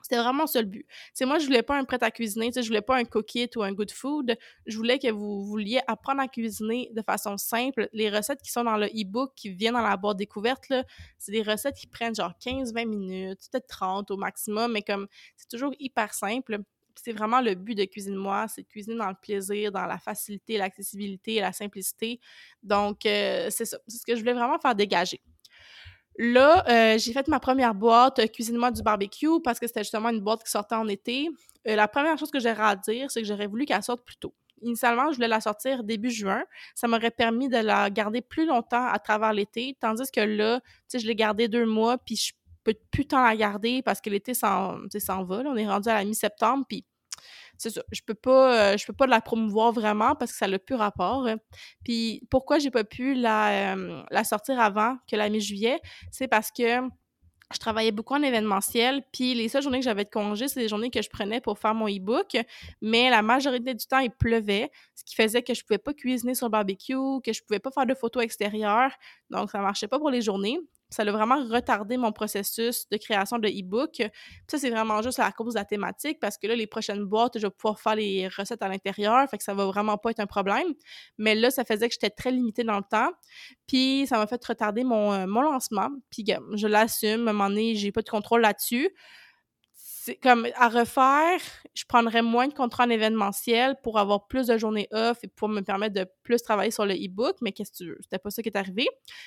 C'était 0.07 0.23
vraiment 0.23 0.47
ça 0.47 0.61
le 0.61 0.69
but. 0.69 0.87
C'est 1.13 1.27
moi, 1.27 1.41
je 1.41 1.47
voulais 1.47 1.65
pas 1.65 1.77
un 1.77 1.85
prêt 1.85 1.99
à 2.01 2.13
cuisiner, 2.13 2.53
je 2.55 2.65
voulais 2.65 2.81
pas 2.81 2.97
un 2.97 3.05
cookit 3.05 3.51
ou 3.57 3.65
un 3.65 3.73
good 3.73 3.91
food. 3.91 4.37
Je 4.65 4.77
voulais 4.77 5.01
que 5.01 5.11
vous 5.11 5.45
vouliez 5.45 5.81
apprendre 5.89 6.21
à 6.21 6.29
cuisiner 6.29 6.91
de 6.95 7.03
façon 7.03 7.37
simple. 7.37 7.89
Les 7.93 8.09
recettes 8.09 8.41
qui 8.41 8.53
sont 8.53 8.63
dans 8.63 8.77
le 8.77 8.87
e-book, 8.87 9.33
qui 9.35 9.51
viennent 9.51 9.75
dans 9.75 9.81
la 9.81 9.97
boîte 9.97 10.19
découverte, 10.19 10.73
c'est 11.19 11.33
des 11.33 11.43
recettes 11.43 11.75
qui 11.75 11.89
prennent 11.89 12.15
genre 12.15 12.35
15-20 12.41 12.87
minutes, 12.87 13.41
peut-être 13.51 13.67
30 13.67 14.13
au 14.13 14.17
maximum, 14.17 14.75
mais 14.75 14.83
comme 14.83 15.09
c'est 15.37 15.49
toujours 15.49 15.73
hyper 15.81 16.15
simple. 16.15 16.59
C'est 16.95 17.13
vraiment 17.13 17.41
le 17.41 17.57
but 17.57 17.75
de 17.75 17.85
Cuisine 17.85 18.15
Moi, 18.15 18.47
c'est 18.47 18.63
de 18.63 18.69
cuisiner 18.69 18.95
dans 18.97 19.09
le 19.09 19.17
plaisir, 19.21 19.73
dans 19.73 19.87
la 19.87 19.99
facilité, 19.99 20.57
l'accessibilité 20.57 21.41
la 21.41 21.53
simplicité. 21.53 22.21
Donc, 22.63 23.05
euh, 23.07 23.49
c'est 23.51 23.65
ça. 23.65 23.79
C'est 23.89 23.99
ce 23.99 24.07
que 24.07 24.15
je 24.15 24.21
voulais 24.21 24.35
vraiment 24.35 24.61
faire 24.61 24.77
dégager. 24.77 25.21
Là, 26.19 26.65
euh, 26.69 26.99
j'ai 26.99 27.13
fait 27.13 27.29
ma 27.29 27.41
première 27.41 27.75
boîte 27.75 28.21
euh, 28.21 28.27
Cuisine-moi 28.27 28.71
du 28.71 28.83
barbecue 28.83 29.41
parce 29.45 29.59
que 29.59 29.67
c'était 29.67 29.83
justement 29.83 30.09
une 30.09 30.21
boîte 30.21 30.43
qui 30.43 30.51
sortait 30.51 30.75
en 30.75 30.89
été. 30.89 31.29
Euh, 31.69 31.77
la 31.77 31.89
première 31.89 32.17
chose 32.17 32.31
que 32.31 32.41
j'aurais 32.41 32.59
à 32.59 32.77
dire, 32.77 33.11
c'est 33.11 33.21
que 33.21 33.27
j'aurais 33.29 33.47
voulu 33.47 33.67
qu'elle 33.67 33.83
sorte 33.83 34.03
plus 34.03 34.17
tôt. 34.17 34.33
Initialement, 34.63 35.11
je 35.11 35.17
voulais 35.17 35.29
la 35.29 35.43
sortir 35.43 35.85
début 35.85 36.11
juin. 36.11 36.43
Ça 36.75 36.89
m'aurait 36.89 37.11
permis 37.11 37.51
de 37.51 37.59
la 37.59 37.91
garder 37.91 38.23
plus 38.23 38.47
longtemps 38.47 38.87
à 38.87 38.99
travers 38.99 39.35
l'été, 39.35 39.77
tandis 39.79 40.11
que 40.11 40.21
là, 40.21 40.61
tu 40.61 40.67
sais, 40.89 40.99
je 41.01 41.07
l'ai 41.07 41.15
gardée 41.15 41.49
deux 41.49 41.67
mois, 41.67 41.99
puis 41.99 42.17
je 42.17 42.33
peux 42.65 42.75
plus 42.91 43.07
tant 43.07 43.23
la 43.23 43.37
garder 43.37 43.83
parce 43.83 44.01
que 44.01 44.09
l'été 44.09 44.33
s'en 44.33 44.79
va. 45.25 45.43
On 45.45 45.57
est 45.57 45.69
rendu 45.69 45.91
à 45.91 45.95
la 45.95 46.05
mi-septembre, 46.05 46.65
puis 46.67 46.87
Je 47.65 48.01
peux 48.07 48.15
pas, 48.15 48.73
euh, 48.73 48.77
peux 48.87 48.93
pas 48.93 49.07
la 49.07 49.21
promouvoir 49.21 49.73
vraiment 49.73 50.15
parce 50.15 50.33
que 50.33 50.39
ça 50.39 50.49
n'a 50.49 50.59
plus 50.59 50.75
rapport. 50.75 51.29
Puis 51.85 52.27
pourquoi 52.31 52.59
j'ai 52.59 52.71
pas 52.71 52.85
pu 52.85 53.15
la, 53.15 53.77
la 54.11 54.25
sortir 54.25 54.61
avant 54.61 54.97
que 55.11 55.17
la 55.17 55.29
mi-juillet, 55.29 55.81
c'est 56.11 56.29
parce 56.29 56.51
que 56.51 56.81
je 57.53 57.59
travaillais 57.59 57.93
beaucoup 57.93 58.15
en 58.15 58.23
événementiel, 58.23 59.03
puis 59.13 59.35
les 59.35 59.49
seules 59.49 59.63
journées 59.63 59.79
que 59.79 59.85
j'avais 59.85 60.05
de 60.05 60.11
congé, 60.11 60.49
c'est 60.49 60.61
les 60.61 60.69
journées 60.69 60.91
que 60.91 61.01
je 61.01 61.09
prenais 61.09 61.41
pour 61.41 61.59
faire 61.59 61.75
mon 61.75 61.87
e-book, 61.87 62.37
mais 62.83 63.09
la 63.09 63.23
majorité 63.23 63.73
du 63.75 63.87
temps, 63.87 63.99
il 63.99 64.11
pleuvait, 64.11 64.71
ce 64.97 65.05
qui 65.05 65.15
faisait 65.15 65.43
que 65.43 65.55
je 65.55 65.63
pouvais 65.63 65.79
pas 65.79 65.95
cuisiner 65.95 66.35
sur 66.35 66.47
le 66.47 66.51
barbecue, 66.51 67.21
que 67.25 67.33
je 67.33 67.43
pouvais 67.43 67.61
pas 67.61 67.71
faire 67.71 67.87
de 67.87 67.95
photos 67.95 68.25
extérieures, 68.25 68.91
donc 69.31 69.51
ça 69.51 69.61
marchait 69.61 69.89
pas 69.89 69.99
pour 69.99 70.11
les 70.11 70.23
journées 70.23 70.59
ça 70.91 71.03
a 71.03 71.11
vraiment 71.11 71.45
retardé 71.45 71.97
mon 71.97 72.13
processus 72.13 72.89
de 72.89 72.97
création 72.97 73.39
de 73.39 73.49
e-book. 73.49 74.03
Ça, 74.49 74.59
c'est 74.59 74.71
vraiment 74.71 75.03
juste 75.03 75.19
à 75.19 75.31
cause 75.33 75.55
de 75.55 75.59
la 75.59 75.65
thématique 75.65 76.19
parce 76.21 76.39
que 76.39 76.47
là, 76.47 76.55
les 76.55 76.67
prochaines 76.67 77.05
boîtes, 77.05 77.39
je 77.39 77.47
vais 77.47 77.51
pouvoir 77.51 77.81
faire 77.81 77.97
les 77.97 78.29
recettes 78.29 78.63
à 78.63 78.69
l'intérieur, 78.69 79.29
fait 79.29 79.39
que 79.39 79.45
ça 79.45 79.55
va 79.55 79.67
vraiment 79.67 79.99
pas 79.99 80.11
être 80.11 80.21
un 80.21 80.27
problème. 80.27 80.75
Mais 81.19 81.35
là, 81.35 81.51
ça 81.51 81.65
faisait 81.65 81.89
que 81.89 81.95
j'étais 81.95 82.11
très 82.11 82.31
limitée 82.31 82.65
dans 82.65 82.77
le 82.77 82.85
temps. 82.89 83.11
Puis 83.67 84.07
ça 84.09 84.19
m'a 84.19 84.27
fait 84.27 84.45
retarder 84.45 84.85
mon, 84.85 85.13
euh, 85.13 85.27
mon 85.27 85.41
lancement. 85.41 85.89
Puis 86.11 86.25
je 86.55 86.67
l'assume, 86.67 87.27
à 87.27 87.31
un 87.31 87.33
moment 87.33 87.49
donné, 87.49 87.75
j'ai 87.75 87.93
pas 87.93 88.03
de 88.03 88.09
contrôle 88.09 88.43
là-dessus 88.43 88.91
comme 90.23 90.49
à 90.55 90.69
refaire, 90.69 91.41
je 91.75 91.85
prendrais 91.85 92.23
moins 92.23 92.49
de 92.49 92.55
contrats 92.55 92.85
en 92.85 92.91
événementiel 92.91 93.77
pour 93.83 93.99
avoir 93.99 94.27
plus 94.27 94.47
de 94.47 94.57
journées 94.59 94.89
off 94.93 95.19
et 95.23 95.29
pour 95.29 95.49
me 95.49 95.61
permettre 95.61 95.95
de 95.95 96.07
plus 96.23 96.43
travailler 96.43 96.71
sur 96.71 96.87
le 96.87 96.95
e-book, 96.95 97.37
mais 97.41 97.53
qu'est-ce 97.53 97.73
que 97.73 97.77
tu 97.77 97.89
veux? 97.89 97.99
C'était 98.03 98.19
pas 98.19 98.31
ça 98.31 98.43
qui 98.43 98.49
est 98.49 98.57
arrivé. 98.57 98.87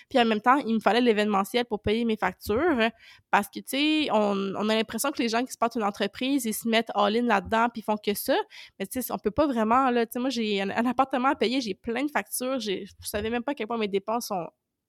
Puis 0.09 0.19
en 0.19 0.25
même 0.25 0.41
temps, 0.41 0.57
il 0.57 0.74
me 0.74 0.79
fallait 0.79 1.01
l'événementiel 1.01 1.65
pour 1.65 1.81
payer 1.81 2.05
mes 2.05 2.17
factures 2.17 2.89
parce 3.31 3.48
que, 3.48 3.59
tu 3.59 3.65
sais, 3.67 4.09
on, 4.12 4.55
a 4.55 4.75
l'impression 4.75 5.12
que 5.12 5.21
les 5.21 5.29
gens 5.29 5.43
qui 5.45 5.51
se 5.51 5.57
partent 5.57 5.75
une 5.75 5.83
entreprise, 5.83 6.45
ils 6.45 6.53
se 6.53 6.67
mettent 6.67 6.91
all-in 6.95 7.24
là-dedans 7.24 7.67
puis 7.71 7.81
ils 7.81 7.83
font 7.83 7.98
que 7.98 8.13
ça. 8.13 8.36
Mais 8.79 8.86
tu 8.86 9.01
sais, 9.01 9.12
on 9.12 9.17
peut 9.17 9.31
pas 9.31 9.48
vraiment, 9.48 9.89
là, 9.89 10.05
tu 10.05 10.13
sais, 10.13 10.19
moi, 10.19 10.29
j'ai 10.29 10.62
un, 10.62 10.86
appartement 10.86 11.29
à 11.29 11.36
payer, 11.36 11.62
j'ai 11.62 11.75
plein 11.75 12.03
de 12.03 12.12
factures, 12.12 12.59
je 12.59 12.86
savais 13.03 13.29
même 13.29 13.43
pas 13.43 13.51
à 13.51 13.55
quel 13.55 13.67
point 13.67 13.77
mes 13.77 13.88
dépenses 13.88 14.27
sont 14.27 14.48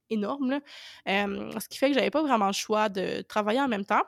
énormes, 0.09 0.50
là. 0.50 0.61
ce 1.06 1.68
qui 1.68 1.78
fait 1.78 1.88
que 1.88 1.94
j'avais 1.94 2.11
pas 2.11 2.23
vraiment 2.23 2.49
le 2.49 2.52
choix 2.52 2.88
de 2.88 3.23
travailler 3.23 3.61
en 3.61 3.68
même 3.68 3.85
temps. 3.85 4.02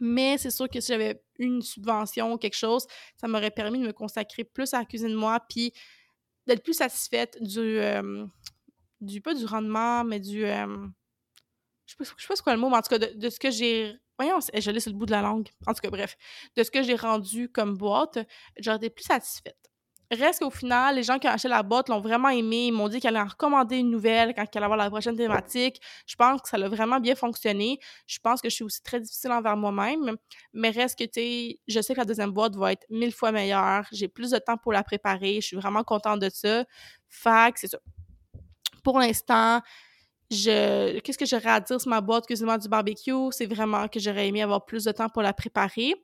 Mais 0.00 0.38
c'est 0.38 0.50
sûr 0.50 0.68
que 0.68 0.80
si 0.80 0.88
j'avais 0.88 1.22
une 1.38 1.62
subvention 1.62 2.32
ou 2.32 2.38
quelque 2.38 2.56
chose, 2.56 2.86
ça 3.20 3.28
m'aurait 3.28 3.50
permis 3.50 3.78
de 3.78 3.86
me 3.86 3.92
consacrer 3.92 4.44
plus 4.44 4.74
à 4.74 4.78
la 4.80 4.84
cuisine 4.84 5.10
de 5.10 5.16
moi, 5.16 5.40
puis 5.48 5.72
d'être 6.46 6.62
plus 6.62 6.74
satisfaite 6.74 7.38
du, 7.40 7.78
du 9.00 9.20
pas 9.20 9.34
du 9.34 9.46
rendement, 9.46 10.04
mais 10.04 10.20
du 10.20 10.44
je 11.86 11.92
sais 11.92 11.96
pas, 11.98 12.04
sais 12.04 12.42
pas 12.44 12.54
le 12.54 12.60
mot, 12.60 12.70
mais 12.70 12.76
en 12.76 12.82
tout 12.82 12.88
cas 12.88 12.98
de, 12.98 13.30
ce 13.30 13.38
que 13.38 13.50
j'ai 13.50 13.94
voyons, 14.18 14.38
je 14.40 14.70
laisse 14.70 14.86
le 14.86 14.92
bout 14.92 15.06
de 15.06 15.10
la 15.10 15.22
langue. 15.22 15.48
En 15.66 15.74
tout 15.74 15.80
cas, 15.80 15.90
bref, 15.90 16.16
de 16.56 16.62
ce 16.62 16.70
que 16.70 16.82
j'ai 16.82 16.94
rendu 16.94 17.48
comme 17.48 17.76
boîte, 17.76 18.18
j'aurais 18.58 18.76
été 18.76 18.90
plus 18.90 19.04
satisfaite. 19.04 19.58
Reste 20.14 20.40
qu'au 20.40 20.50
final, 20.50 20.94
les 20.96 21.02
gens 21.02 21.18
qui 21.18 21.26
ont 21.26 21.30
acheté 21.30 21.48
la 21.48 21.62
boîte 21.62 21.88
l'ont 21.88 22.00
vraiment 22.00 22.28
aimé. 22.28 22.66
Ils 22.66 22.72
m'ont 22.72 22.88
dit 22.88 23.00
qu'elle 23.00 23.16
allait 23.16 23.24
en 23.24 23.28
recommander 23.28 23.78
une 23.78 23.90
nouvelle 23.90 24.34
quand 24.34 24.42
elle 24.42 24.48
allait 24.58 24.64
avoir 24.64 24.78
la 24.78 24.90
prochaine 24.90 25.16
thématique. 25.16 25.80
Je 26.06 26.14
pense 26.16 26.40
que 26.42 26.48
ça 26.48 26.56
a 26.56 26.68
vraiment 26.68 27.00
bien 27.00 27.14
fonctionné. 27.14 27.78
Je 28.06 28.18
pense 28.22 28.40
que 28.40 28.48
je 28.48 28.54
suis 28.54 28.64
aussi 28.64 28.82
très 28.82 29.00
difficile 29.00 29.32
envers 29.32 29.56
moi-même. 29.56 30.16
Mais 30.52 30.70
reste 30.70 30.98
que, 30.98 31.04
tu 31.04 31.10
sais, 31.14 31.60
je 31.66 31.80
sais 31.80 31.94
que 31.94 32.00
la 32.00 32.04
deuxième 32.04 32.30
boîte 32.30 32.56
va 32.56 32.72
être 32.72 32.86
mille 32.90 33.12
fois 33.12 33.32
meilleure. 33.32 33.86
J'ai 33.92 34.08
plus 34.08 34.30
de 34.30 34.38
temps 34.38 34.56
pour 34.56 34.72
la 34.72 34.82
préparer. 34.82 35.36
Je 35.36 35.46
suis 35.46 35.56
vraiment 35.56 35.84
contente 35.84 36.20
de 36.20 36.30
ça. 36.32 36.64
Fac, 37.08 37.58
c'est 37.58 37.68
ça. 37.68 37.78
Pour 38.82 38.98
l'instant, 38.98 39.60
je 40.30 40.98
qu'est-ce 41.00 41.18
que 41.18 41.26
j'aurais 41.26 41.50
à 41.50 41.60
dire 41.60 41.80
sur 41.80 41.90
ma 41.90 42.00
boîte? 42.00 42.26
Cuisinement 42.26 42.58
du 42.58 42.68
barbecue 42.68 43.12
c'est 43.30 43.46
vraiment 43.46 43.88
que 43.88 44.00
j'aurais 44.00 44.28
aimé 44.28 44.42
avoir 44.42 44.64
plus 44.64 44.84
de 44.84 44.92
temps 44.92 45.08
pour 45.08 45.22
la 45.22 45.32
préparer 45.32 45.94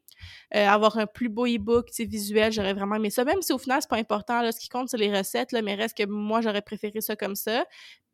euh, 0.55 0.67
avoir 0.67 0.99
un 0.99 1.07
plus 1.07 1.29
beau 1.29 1.47
e-book 1.47 1.89
visuel 1.99 2.53
j'aurais 2.53 2.75
vraiment 2.75 2.97
aimé 2.97 3.11
ça. 3.11 3.25
Même 3.25 3.43
si 3.43 3.53
au 3.53 3.59
final 3.59 3.81
c'est 3.83 3.91
pas 3.91 3.97
important 3.97 4.43
là 4.43 4.53
ce 4.53 4.61
qui 4.61 4.69
compte 4.69 4.89
c'est 4.89 4.99
les 4.99 5.17
recettes 5.17 5.53
là 5.53 5.63
mais 5.63 5.75
reste 5.75 5.97
que 5.97 6.07
moi 6.07 6.41
j'aurais 6.41 6.63
préféré 6.63 7.01
ça 7.01 7.17
comme 7.17 7.35
ça. 7.37 7.65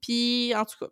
Puis 0.00 0.54
en 0.54 0.64
tout 0.64 0.78
cas 0.80 0.90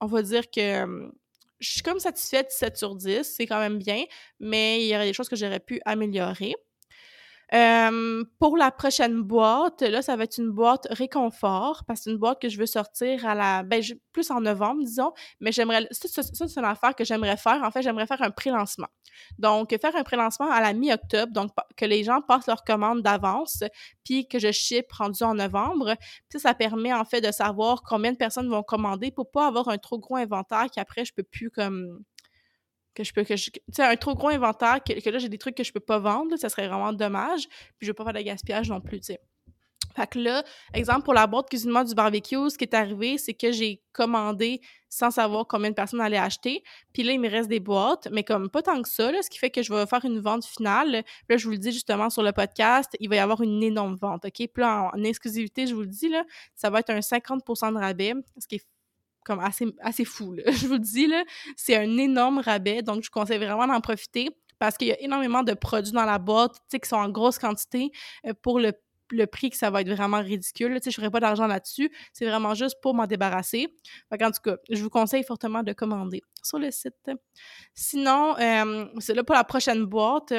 on 0.00 0.06
va 0.06 0.22
dire 0.22 0.50
que 0.50 1.10
je 1.58 1.70
suis 1.70 1.82
comme 1.82 2.00
satisfaite 2.00 2.50
7 2.50 2.76
sur 2.76 2.94
10 2.96 3.22
c'est 3.22 3.46
quand 3.46 3.58
même 3.58 3.78
bien 3.78 4.04
mais 4.38 4.82
il 4.82 4.88
y 4.88 4.96
aurait 4.96 5.06
des 5.06 5.12
choses 5.12 5.28
que 5.28 5.36
j'aurais 5.36 5.60
pu 5.60 5.80
améliorer 5.84 6.54
pour 7.50 8.56
la 8.56 8.70
prochaine 8.70 9.22
boîte, 9.22 9.82
là, 9.82 10.02
ça 10.02 10.16
va 10.16 10.24
être 10.24 10.38
une 10.38 10.50
boîte 10.50 10.86
réconfort, 10.90 11.84
parce 11.86 12.00
que 12.00 12.04
c'est 12.04 12.10
une 12.10 12.18
boîte 12.18 12.40
que 12.40 12.48
je 12.48 12.58
veux 12.58 12.66
sortir 12.66 13.26
à 13.26 13.34
la, 13.34 13.62
ben, 13.62 13.82
plus 14.12 14.30
en 14.30 14.40
novembre, 14.40 14.82
disons, 14.84 15.12
mais 15.40 15.50
j'aimerais, 15.50 15.86
ça, 15.90 16.22
c'est 16.22 16.56
une 16.56 16.64
affaire 16.64 16.94
que 16.94 17.04
j'aimerais 17.04 17.36
faire. 17.36 17.60
En 17.62 17.70
fait, 17.70 17.82
j'aimerais 17.82 18.06
faire 18.06 18.22
un 18.22 18.30
pré-lancement. 18.30 18.88
Donc, 19.38 19.76
faire 19.80 19.96
un 19.96 20.02
pré-lancement 20.02 20.50
à 20.50 20.60
la 20.60 20.72
mi-octobre, 20.72 21.32
donc 21.32 21.50
que 21.76 21.84
les 21.84 22.04
gens 22.04 22.20
passent 22.20 22.46
leurs 22.46 22.64
commandes 22.64 23.02
d'avance, 23.02 23.64
puis 24.04 24.28
que 24.28 24.38
je 24.38 24.52
ship 24.52 24.86
rendu 24.92 25.22
en 25.24 25.34
novembre. 25.34 25.94
Puis 26.28 26.38
ça, 26.38 26.54
permet, 26.54 26.92
en 26.92 27.04
fait, 27.04 27.20
de 27.20 27.32
savoir 27.32 27.82
combien 27.82 28.12
de 28.12 28.16
personnes 28.16 28.48
vont 28.48 28.62
commander 28.62 29.10
pour 29.10 29.30
pas 29.30 29.46
avoir 29.46 29.68
un 29.68 29.78
trop 29.78 29.98
gros 29.98 30.16
inventaire 30.16 30.66
qu'après, 30.72 31.04
je 31.04 31.12
peux 31.12 31.24
plus, 31.24 31.50
comme, 31.50 32.04
que 32.94 33.04
je 33.04 33.12
peux 33.12 33.24
que 33.24 33.34
tu 33.34 33.60
sais 33.72 33.82
un 33.82 33.96
trop 33.96 34.14
gros 34.14 34.28
inventaire 34.28 34.78
que, 34.84 35.10
là 35.10 35.18
j'ai 35.18 35.28
des 35.28 35.38
trucs 35.38 35.54
que 35.54 35.64
je 35.64 35.72
peux 35.72 35.80
pas 35.80 35.98
vendre 35.98 36.36
ça 36.36 36.48
serait 36.48 36.68
vraiment 36.68 36.92
dommage 36.92 37.48
puis 37.78 37.86
je 37.86 37.88
veux 37.88 37.94
pas 37.94 38.04
faire 38.04 38.12
de 38.14 38.20
gaspillage 38.20 38.68
non 38.68 38.80
plus 38.80 39.00
tu 39.00 39.12
sais 39.12 39.20
fait 39.94 40.06
que 40.06 40.18
là, 40.18 40.44
exemple, 40.72 41.02
pour 41.02 41.14
la 41.14 41.26
boîte 41.26 41.48
cuisinement 41.48 41.82
du 41.84 41.94
barbecue, 41.94 42.48
ce 42.48 42.56
qui 42.56 42.64
est 42.64 42.74
arrivé, 42.74 43.18
c'est 43.18 43.34
que 43.34 43.50
j'ai 43.50 43.82
commandé 43.92 44.60
sans 44.88 45.10
savoir 45.10 45.46
combien 45.46 45.70
de 45.70 45.74
personnes 45.74 46.00
allaient 46.00 46.16
acheter. 46.16 46.62
Puis 46.92 47.02
là, 47.02 47.12
il 47.12 47.20
me 47.20 47.28
reste 47.28 47.48
des 47.48 47.60
boîtes, 47.60 48.08
mais 48.10 48.24
comme 48.24 48.50
pas 48.50 48.62
tant 48.62 48.80
que 48.82 48.88
ça, 48.88 49.10
ce 49.22 49.28
qui 49.28 49.38
fait 49.38 49.50
que 49.50 49.62
je 49.62 49.72
vais 49.72 49.86
faire 49.86 50.04
une 50.04 50.20
vente 50.20 50.44
finale. 50.44 51.04
Là, 51.28 51.36
je 51.36 51.44
vous 51.44 51.52
le 51.52 51.58
dis 51.58 51.72
justement 51.72 52.10
sur 52.10 52.22
le 52.22 52.32
podcast, 52.32 52.96
il 53.00 53.08
va 53.08 53.16
y 53.16 53.18
avoir 53.18 53.40
une 53.40 53.62
énorme 53.62 53.96
vente, 53.96 54.24
OK? 54.24 54.32
Puis 54.32 54.48
là, 54.56 54.90
en, 54.94 55.02
exclusivité, 55.04 55.66
je 55.66 55.74
vous 55.74 55.82
le 55.82 55.86
dis, 55.86 56.08
là, 56.08 56.24
ça 56.54 56.70
va 56.70 56.80
être 56.80 56.90
un 56.90 57.00
50% 57.00 57.72
de 57.74 57.78
rabais, 57.78 58.14
ce 58.38 58.46
qui 58.46 58.60
comme 59.24 59.40
assez, 59.40 59.66
assez 59.80 60.04
fou. 60.04 60.32
Là. 60.32 60.42
Je 60.52 60.66
vous 60.66 60.74
le 60.74 60.78
dis, 60.78 61.06
là, 61.06 61.24
c'est 61.56 61.76
un 61.76 61.96
énorme 61.98 62.38
rabais, 62.38 62.82
donc 62.82 63.02
je 63.02 63.10
conseille 63.10 63.38
vraiment 63.38 63.66
d'en 63.66 63.80
profiter 63.80 64.30
parce 64.58 64.76
qu'il 64.76 64.88
y 64.88 64.92
a 64.92 65.00
énormément 65.00 65.42
de 65.42 65.54
produits 65.54 65.92
dans 65.92 66.04
la 66.04 66.18
boîte, 66.18 66.56
qui 66.70 66.88
sont 66.88 66.96
en 66.96 67.08
grosse 67.08 67.38
quantité 67.38 67.90
euh, 68.26 68.34
pour 68.42 68.60
le, 68.60 68.72
le, 69.10 69.26
prix 69.26 69.48
que 69.50 69.56
ça 69.56 69.70
va 69.70 69.80
être 69.80 69.88
vraiment 69.88 70.20
ridicule. 70.20 70.78
Je 70.84 70.90
ferai 70.90 71.10
pas 71.10 71.18
d'argent 71.18 71.46
là-dessus. 71.46 71.90
C'est 72.12 72.26
vraiment 72.26 72.54
juste 72.54 72.76
pour 72.82 72.94
m'en 72.94 73.06
débarrasser. 73.06 73.74
Fait 74.10 74.22
en 74.22 74.30
tout 74.30 74.42
cas, 74.44 74.56
je 74.68 74.82
vous 74.82 74.90
conseille 74.90 75.24
fortement 75.24 75.62
de 75.62 75.72
commander 75.72 76.22
sur 76.42 76.58
le 76.58 76.70
site. 76.70 76.94
Sinon, 77.74 78.36
euh, 78.38 78.84
c'est 78.98 79.14
là 79.14 79.24
pour 79.24 79.34
la 79.34 79.44
prochaine 79.44 79.84
boîte 79.86 80.34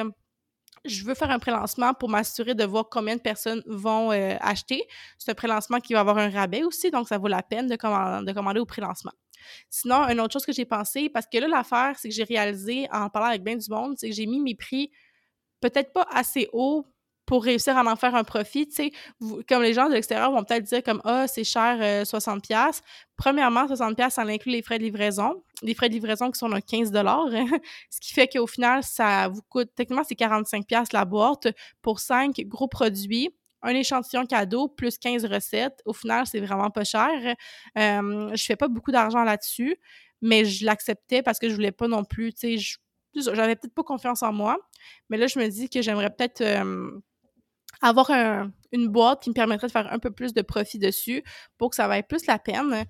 je 0.84 1.04
veux 1.04 1.14
faire 1.14 1.30
un 1.30 1.38
prélancement 1.38 1.94
pour 1.94 2.08
m'assurer 2.08 2.54
de 2.54 2.64
voir 2.64 2.88
combien 2.90 3.16
de 3.16 3.20
personnes 3.20 3.62
vont 3.66 4.10
euh, 4.12 4.36
acheter. 4.40 4.86
C'est 5.18 5.30
un 5.30 5.34
prélancement 5.34 5.78
qui 5.78 5.92
va 5.92 6.00
avoir 6.00 6.18
un 6.18 6.30
rabais 6.30 6.64
aussi, 6.64 6.90
donc 6.90 7.08
ça 7.08 7.18
vaut 7.18 7.28
la 7.28 7.42
peine 7.42 7.68
de, 7.68 7.76
commander, 7.76 8.26
de 8.26 8.32
commander 8.32 8.60
au 8.60 8.66
prélancement. 8.66 9.12
Sinon, 9.70 10.08
une 10.08 10.20
autre 10.20 10.32
chose 10.32 10.46
que 10.46 10.52
j'ai 10.52 10.64
pensé, 10.64 11.08
parce 11.08 11.26
que 11.26 11.38
là, 11.38 11.48
l'affaire, 11.48 11.96
c'est 11.98 12.08
que 12.08 12.14
j'ai 12.14 12.24
réalisé 12.24 12.88
en 12.92 13.08
parlant 13.08 13.28
avec 13.28 13.42
bien 13.42 13.56
du 13.56 13.70
monde, 13.70 13.94
c'est 13.96 14.08
que 14.08 14.14
j'ai 14.14 14.26
mis 14.26 14.40
mes 14.40 14.54
prix 14.54 14.90
peut-être 15.60 15.92
pas 15.92 16.06
assez 16.10 16.48
haut 16.52 16.91
pour 17.32 17.44
réussir 17.44 17.78
à 17.78 17.90
en 17.90 17.96
faire 17.96 18.14
un 18.14 18.24
profit, 18.24 18.68
tu 18.68 18.92
comme 19.48 19.62
les 19.62 19.72
gens 19.72 19.88
de 19.88 19.94
l'extérieur 19.94 20.30
vont 20.32 20.44
peut-être 20.44 20.64
dire 20.64 20.82
comme 20.82 21.00
ah 21.04 21.26
c'est 21.26 21.44
cher 21.44 22.06
60 22.06 22.36
euh, 22.36 22.40
pièces. 22.40 22.82
Premièrement, 23.16 23.66
60 23.66 23.96
pièces 23.96 24.14
ça 24.16 24.22
inclut 24.24 24.52
les 24.52 24.60
frais 24.60 24.76
de 24.76 24.82
livraison, 24.84 25.42
les 25.62 25.74
frais 25.74 25.88
de 25.88 25.94
livraison 25.94 26.30
qui 26.30 26.38
sont 26.38 26.50
de 26.50 26.60
15 26.60 26.90
dollars, 26.90 27.28
ce 27.90 28.00
qui 28.00 28.12
fait 28.12 28.28
qu'au 28.28 28.46
final 28.46 28.82
ça 28.82 29.28
vous 29.28 29.40
coûte 29.48 29.70
techniquement 29.74 30.04
c'est 30.06 30.14
45 30.14 30.66
pièces 30.66 30.92
la 30.92 31.06
boîte 31.06 31.48
pour 31.80 32.00
5 32.00 32.38
gros 32.48 32.68
produits 32.68 33.30
un 33.62 33.74
échantillon 33.76 34.26
cadeau 34.26 34.68
plus 34.68 34.98
15 34.98 35.24
recettes. 35.24 35.80
Au 35.86 35.94
final, 35.94 36.26
c'est 36.26 36.40
vraiment 36.40 36.68
pas 36.68 36.84
cher. 36.84 37.08
Euh, 37.78 38.30
je 38.34 38.44
fais 38.44 38.56
pas 38.56 38.68
beaucoup 38.68 38.90
d'argent 38.90 39.22
là-dessus, 39.24 39.76
mais 40.20 40.44
je 40.44 40.66
l'acceptais 40.66 41.22
parce 41.22 41.38
que 41.38 41.48
je 41.48 41.54
voulais 41.54 41.72
pas 41.72 41.88
non 41.88 42.04
plus, 42.04 42.34
j'avais 43.14 43.56
peut-être 43.56 43.74
pas 43.74 43.84
confiance 43.84 44.22
en 44.22 44.32
moi. 44.32 44.58
Mais 45.08 45.16
là, 45.16 45.28
je 45.28 45.38
me 45.38 45.46
dis 45.48 45.70
que 45.70 45.80
j'aimerais 45.80 46.10
peut-être 46.10 46.40
euh, 46.40 46.90
avoir 47.82 48.10
une 48.72 48.88
boîte 48.88 49.22
qui 49.22 49.30
me 49.30 49.34
permettrait 49.34 49.66
de 49.66 49.72
faire 49.72 49.92
un 49.92 49.98
peu 49.98 50.10
plus 50.10 50.32
de 50.32 50.42
profit 50.42 50.78
dessus 50.78 51.22
pour 51.58 51.70
que 51.70 51.76
ça 51.76 51.88
vaille 51.88 52.04
plus 52.04 52.26
la 52.26 52.38
peine 52.38 52.86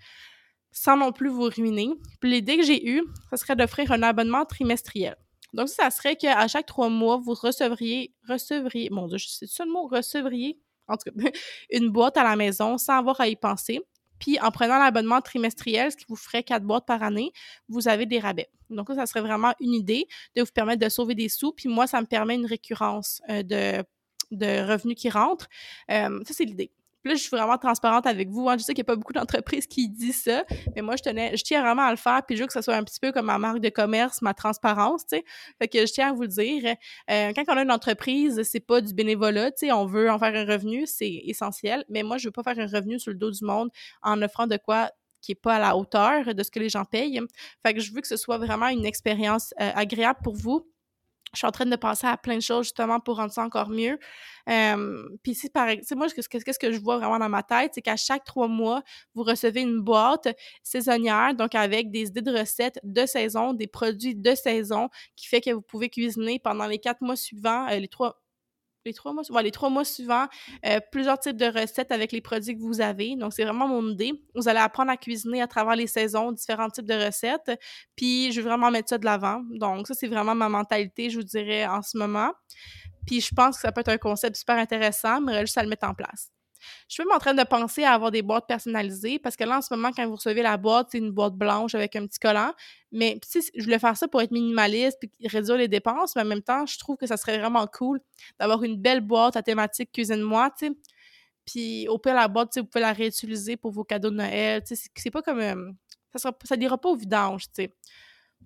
sans 0.71 0.97
non 0.97 1.13
plus 1.13 1.29
vous 1.29 1.49
ruiner. 1.49 1.91
Puis 2.21 2.31
l'idée 2.31 2.57
que 2.57 2.65
j'ai 2.65 2.89
eue, 2.89 3.03
ce 3.31 3.37
serait 3.37 3.57
d'offrir 3.57 3.93
un 3.93 4.03
abonnement 4.03 4.45
trimestriel. 4.45 5.17
Donc, 5.53 5.69
ça 5.69 5.91
serait 5.91 6.17
qu'à 6.17 6.49
chaque 6.49 6.67
trois 6.67 6.89
mois, 6.89 7.19
vous 7.19 7.35
recevriez, 7.35 8.15
recevriez, 8.27 8.89
mon 8.91 9.07
Dieu, 9.07 9.19
c'est 9.19 9.47
ça 9.47 9.65
le 9.67 9.71
mot, 9.71 9.87
recevriez, 9.87 10.59
en 10.89 10.97
tout 10.97 11.11
cas, 11.11 11.31
une 11.71 11.91
boîte 11.91 12.17
à 12.17 12.25
la 12.25 12.37
maison 12.37 12.79
sans 12.79 12.99
avoir 12.99 13.21
à 13.21 13.29
y 13.29 13.37
penser. 13.37 13.81
Puis 14.19 14.39
en 14.41 14.51
prenant 14.51 14.79
l'abonnement 14.79 15.21
trimestriel, 15.21 15.91
ce 15.91 15.97
qui 15.97 16.05
vous 16.09 16.17
ferait 16.17 16.43
quatre 16.43 16.63
boîtes 16.63 16.87
par 16.87 17.03
année, 17.03 17.33
vous 17.69 17.89
avez 17.89 18.07
des 18.07 18.21
rabais. 18.21 18.49
Donc 18.71 18.89
ça, 18.89 18.95
ça 18.95 19.07
serait 19.07 19.21
vraiment 19.21 19.53
une 19.61 19.75
idée 19.75 20.07
de 20.37 20.43
vous 20.43 20.53
permettre 20.55 20.83
de 20.83 20.89
sauver 20.89 21.15
des 21.15 21.29
sous. 21.29 21.53
Puis 21.53 21.69
moi, 21.69 21.87
ça 21.87 22.01
me 22.01 22.07
permet 22.07 22.37
une 22.37 22.47
récurrence 22.47 23.21
euh, 23.29 23.43
de 23.43 23.85
de 24.33 24.69
revenus 24.71 24.97
qui 24.97 25.11
rentrent. 25.11 25.49
Euh, 25.91 26.21
ça, 26.25 26.35
c'est 26.35 26.45
l'idée. 26.45 26.71
Puis 27.03 27.11
là, 27.11 27.17
je 27.17 27.23
suis 27.23 27.31
vraiment 27.31 27.59
transparente 27.59 28.07
avec 28.07 28.29
vous. 28.29 28.49
Hein. 28.49 28.57
Je 28.57 28.63
sais 28.63 28.75
qu'il 28.75 28.83
n'y 28.83 28.87
a 28.87 28.93
pas 28.93 28.97
beaucoup 28.97 29.13
d'entreprises 29.13 29.67
qui 29.67 29.89
disent 29.89 30.23
ça, 30.23 30.45
mais 30.77 30.83
moi, 30.83 30.95
je 30.97 31.03
tenais, 31.03 31.37
je 31.37 31.43
tiens 31.43 31.61
vraiment 31.61 31.83
à 31.83 31.91
le 31.91 31.97
faire, 31.97 32.23
puis 32.25 32.37
je 32.37 32.43
veux 32.43 32.47
que 32.47 32.53
ça 32.53 32.63
soit 32.63 32.77
un 32.77 32.85
petit 32.85 33.01
peu 33.01 33.11
comme 33.11 33.27
ma 33.27 33.39
marque 33.39 33.59
de 33.59 33.71
commerce, 33.71 34.23
ma 34.23 34.35
transparence, 34.35 35.05
tu 35.07 35.17
sais. 35.17 35.25
Fait 35.61 35.67
que 35.67 35.85
je 35.85 35.93
tiens 35.93 36.11
à 36.11 36.13
vous 36.13 36.23
le 36.23 36.29
dire. 36.29 36.77
Euh, 37.11 37.33
quand 37.35 37.43
on 37.49 37.57
a 37.57 37.63
une 37.63 37.73
entreprise, 37.73 38.43
c'est 38.45 38.61
pas 38.61 38.81
du 38.81 38.95
bénévolat, 38.95 39.51
tu 39.51 39.67
sais, 39.67 39.73
on 39.73 39.85
veut 39.85 40.11
en 40.11 40.19
faire 40.19 40.35
un 40.35 40.45
revenu, 40.45 40.87
c'est 40.87 41.23
essentiel, 41.25 41.85
mais 41.89 42.05
moi, 42.05 42.19
je 42.19 42.29
veux 42.29 42.33
pas 42.33 42.45
faire 42.45 42.59
un 42.59 42.67
revenu 42.67 43.01
sur 43.01 43.11
le 43.11 43.19
dos 43.19 43.33
du 43.33 43.45
monde 43.45 43.71
en 44.03 44.23
offrant 44.23 44.47
de 44.47 44.57
quoi 44.57 44.91
qui 45.21 45.33
est 45.33 45.37
pas 45.37 45.55
à 45.55 45.59
la 45.59 45.77
hauteur 45.77 46.35
de 46.35 46.43
ce 46.43 46.51
que 46.51 46.59
les 46.59 46.69
gens 46.69 46.85
payent. 46.85 47.21
Fait 47.65 47.75
que 47.75 47.81
je 47.81 47.93
veux 47.93 48.01
que 48.01 48.09
ce 48.09 48.17
soit 48.17 48.39
vraiment 48.39 48.67
une 48.69 48.85
expérience 48.85 49.55
euh, 49.61 49.71
agréable 49.75 50.19
pour 50.23 50.35
vous 50.35 50.67
je 51.33 51.39
suis 51.39 51.47
en 51.47 51.51
train 51.51 51.67
de 51.67 51.77
penser 51.77 52.07
à 52.07 52.17
plein 52.17 52.37
de 52.37 52.43
choses 52.43 52.67
justement 52.67 53.01
pour 53.01 53.17
rendre 53.17 53.33
ça 53.33 53.43
encore 53.43 53.69
mieux. 53.71 53.99
Euh, 54.49 55.09
puis 55.23 55.35
si 55.35 55.49
par 55.51 55.69
exemple, 55.69 55.99
moi, 55.99 56.09
qu'est-ce 56.09 56.59
que 56.59 56.73
je 56.73 56.79
vois 56.79 56.99
vraiment 56.99 57.19
dans 57.19 57.29
ma 57.29 57.43
tête, 57.43 57.73
c'est 57.75 57.83
qu'à 57.83 57.97
chaque 57.97 58.25
trois 58.25 58.49
mois, 58.49 58.83
vous 59.15 59.23
recevez 59.23 59.63
une 59.63 59.81
boîte 59.81 60.29
saisonnière, 60.63 61.35
donc 61.35 61.55
avec 61.55 61.91
des 61.91 62.09
idées 62.09 62.23
de 62.23 62.37
recettes 62.39 62.79
de 62.83 63.07
saison, 63.07 63.53
des 63.55 63.67
produits 63.67 64.15
de 64.15 64.35
saison, 64.35 64.89
qui 65.17 65.27
fait 65.27 65.41
que 65.41 65.51
vous 65.51 65.63
pouvez 65.63 65.89
cuisiner 65.89 66.39
pendant 66.39 66.67
les 66.67 66.79
quatre 66.79 67.01
mois 67.03 67.17
suivants, 67.17 67.67
euh, 67.69 67.79
les 67.79 67.89
trois, 67.89 68.22
les 68.85 68.95
trois 68.95 69.13
mois, 69.13 69.43
les 69.43 69.51
trois 69.51 69.71
mois 69.71 69.85
suivants, 69.85 70.27
euh, 70.67 70.81
plusieurs 70.91 71.19
types 71.19 71.37
de 71.37 71.47
recettes 71.47 71.93
avec 71.93 72.13
les 72.13 72.21
produits 72.21 72.57
que 72.57 72.63
vous 72.63 72.81
avez. 72.81 73.17
Donc, 73.17 73.33
c'est 73.33 73.45
vraiment 73.45 73.69
mon 73.69 73.89
idée. 73.91 74.13
Vous 74.35 74.49
allez 74.49 74.59
apprendre 74.59 74.91
à 74.91 74.97
cuisiner 74.97 75.43
à 75.43 75.47
travers 75.47 75.77
les 75.77 75.87
saisons, 75.87 76.33
différents 76.33 76.69
types 76.69 76.87
de 76.87 77.07
recettes. 77.07 77.51
Puis, 77.97 78.33
je 78.33 78.41
veux 78.41 78.49
vraiment 78.49 78.71
mettre 78.71 78.89
ça 78.89 78.99
de 78.99 79.05
l'avant. 79.05 79.43
Donc, 79.51 79.87
ça, 79.87 79.95
c'est 79.95 80.09
vraiment 80.09 80.35
ma 80.35 80.49
mentalité, 80.49 81.11
je 81.11 81.19
vous 81.19 81.25
dirais, 81.25 81.67
en 81.67 81.83
ce 81.83 81.97
moment. 81.97 82.33
Puis, 83.07 83.21
je 83.21 83.35
pense 83.35 83.57
que 83.57 83.63
ça 83.63 83.73
peut 83.73 83.81
être 83.83 83.89
un 83.89 83.99
concept 83.99 84.37
super 84.37 84.57
intéressant, 84.57 85.21
mais 85.21 85.41
juste 85.41 85.61
le 85.61 85.69
mettre 85.69 85.89
en 85.89 85.95
place. 85.95 86.32
Je 86.89 86.95
suis 86.95 87.05
même 87.05 87.15
en 87.15 87.19
train 87.19 87.35
de 87.35 87.43
penser 87.43 87.85
à 87.85 87.93
avoir 87.93 88.11
des 88.11 88.23
boîtes 88.23 88.47
personnalisées 88.47 89.19
parce 89.19 89.37
que 89.37 89.45
là, 89.45 89.59
en 89.59 89.63
ce 89.63 89.75
moment, 89.75 89.91
quand 89.95 90.07
vous 90.07 90.17
recevez 90.17 90.43
la 90.43 90.57
boîte, 90.57 90.89
c'est 90.93 90.99
une 90.99 91.11
boîte 91.11 91.35
blanche 91.35 91.75
avec 91.75 91.97
un 91.97 92.07
petit 92.07 92.19
collant. 92.19 92.53
Mais 92.91 93.19
je 93.33 93.63
voulais 93.63 93.79
faire 93.79 93.97
ça 93.97 94.09
pour 94.09 94.21
être 94.21 94.31
minimaliste 94.31 94.99
puis 95.01 95.11
réduire 95.29 95.57
les 95.57 95.69
dépenses, 95.69 96.15
mais 96.17 96.23
en 96.23 96.27
même 96.27 96.43
temps, 96.43 96.67
je 96.67 96.79
trouve 96.79 96.97
que 96.97 97.07
ça 97.07 97.17
serait 97.17 97.39
vraiment 97.39 97.67
cool 97.67 98.01
d'avoir 98.39 98.63
une 98.63 98.77
belle 98.77 99.01
boîte 99.01 99.37
à 99.37 99.43
thématique 99.43 99.93
cuisine-moi, 99.93 100.51
tu 100.59 100.67
sais. 100.67 100.73
Puis 101.45 101.89
au 101.89 101.99
pire, 101.99 102.15
la 102.15 102.29
boîte, 102.29 102.57
vous 102.57 102.65
pouvez 102.65 102.83
la 102.83 102.93
réutiliser 102.93 103.57
pour 103.57 103.73
vos 103.73 103.85
cadeaux 103.85 104.11
de 104.11 104.17
Noël. 104.17 104.63
C'est 104.65 105.11
pas 105.11 105.23
comme. 105.23 105.41
Euh, 105.41 105.73
ça 106.13 106.19
sera, 106.19 106.37
ça 106.45 106.57
n'ira 106.57 106.79
pas 106.79 106.91
au 106.91 106.97
vidange, 106.97 107.45
tu 107.47 107.65
sais. 107.65 107.73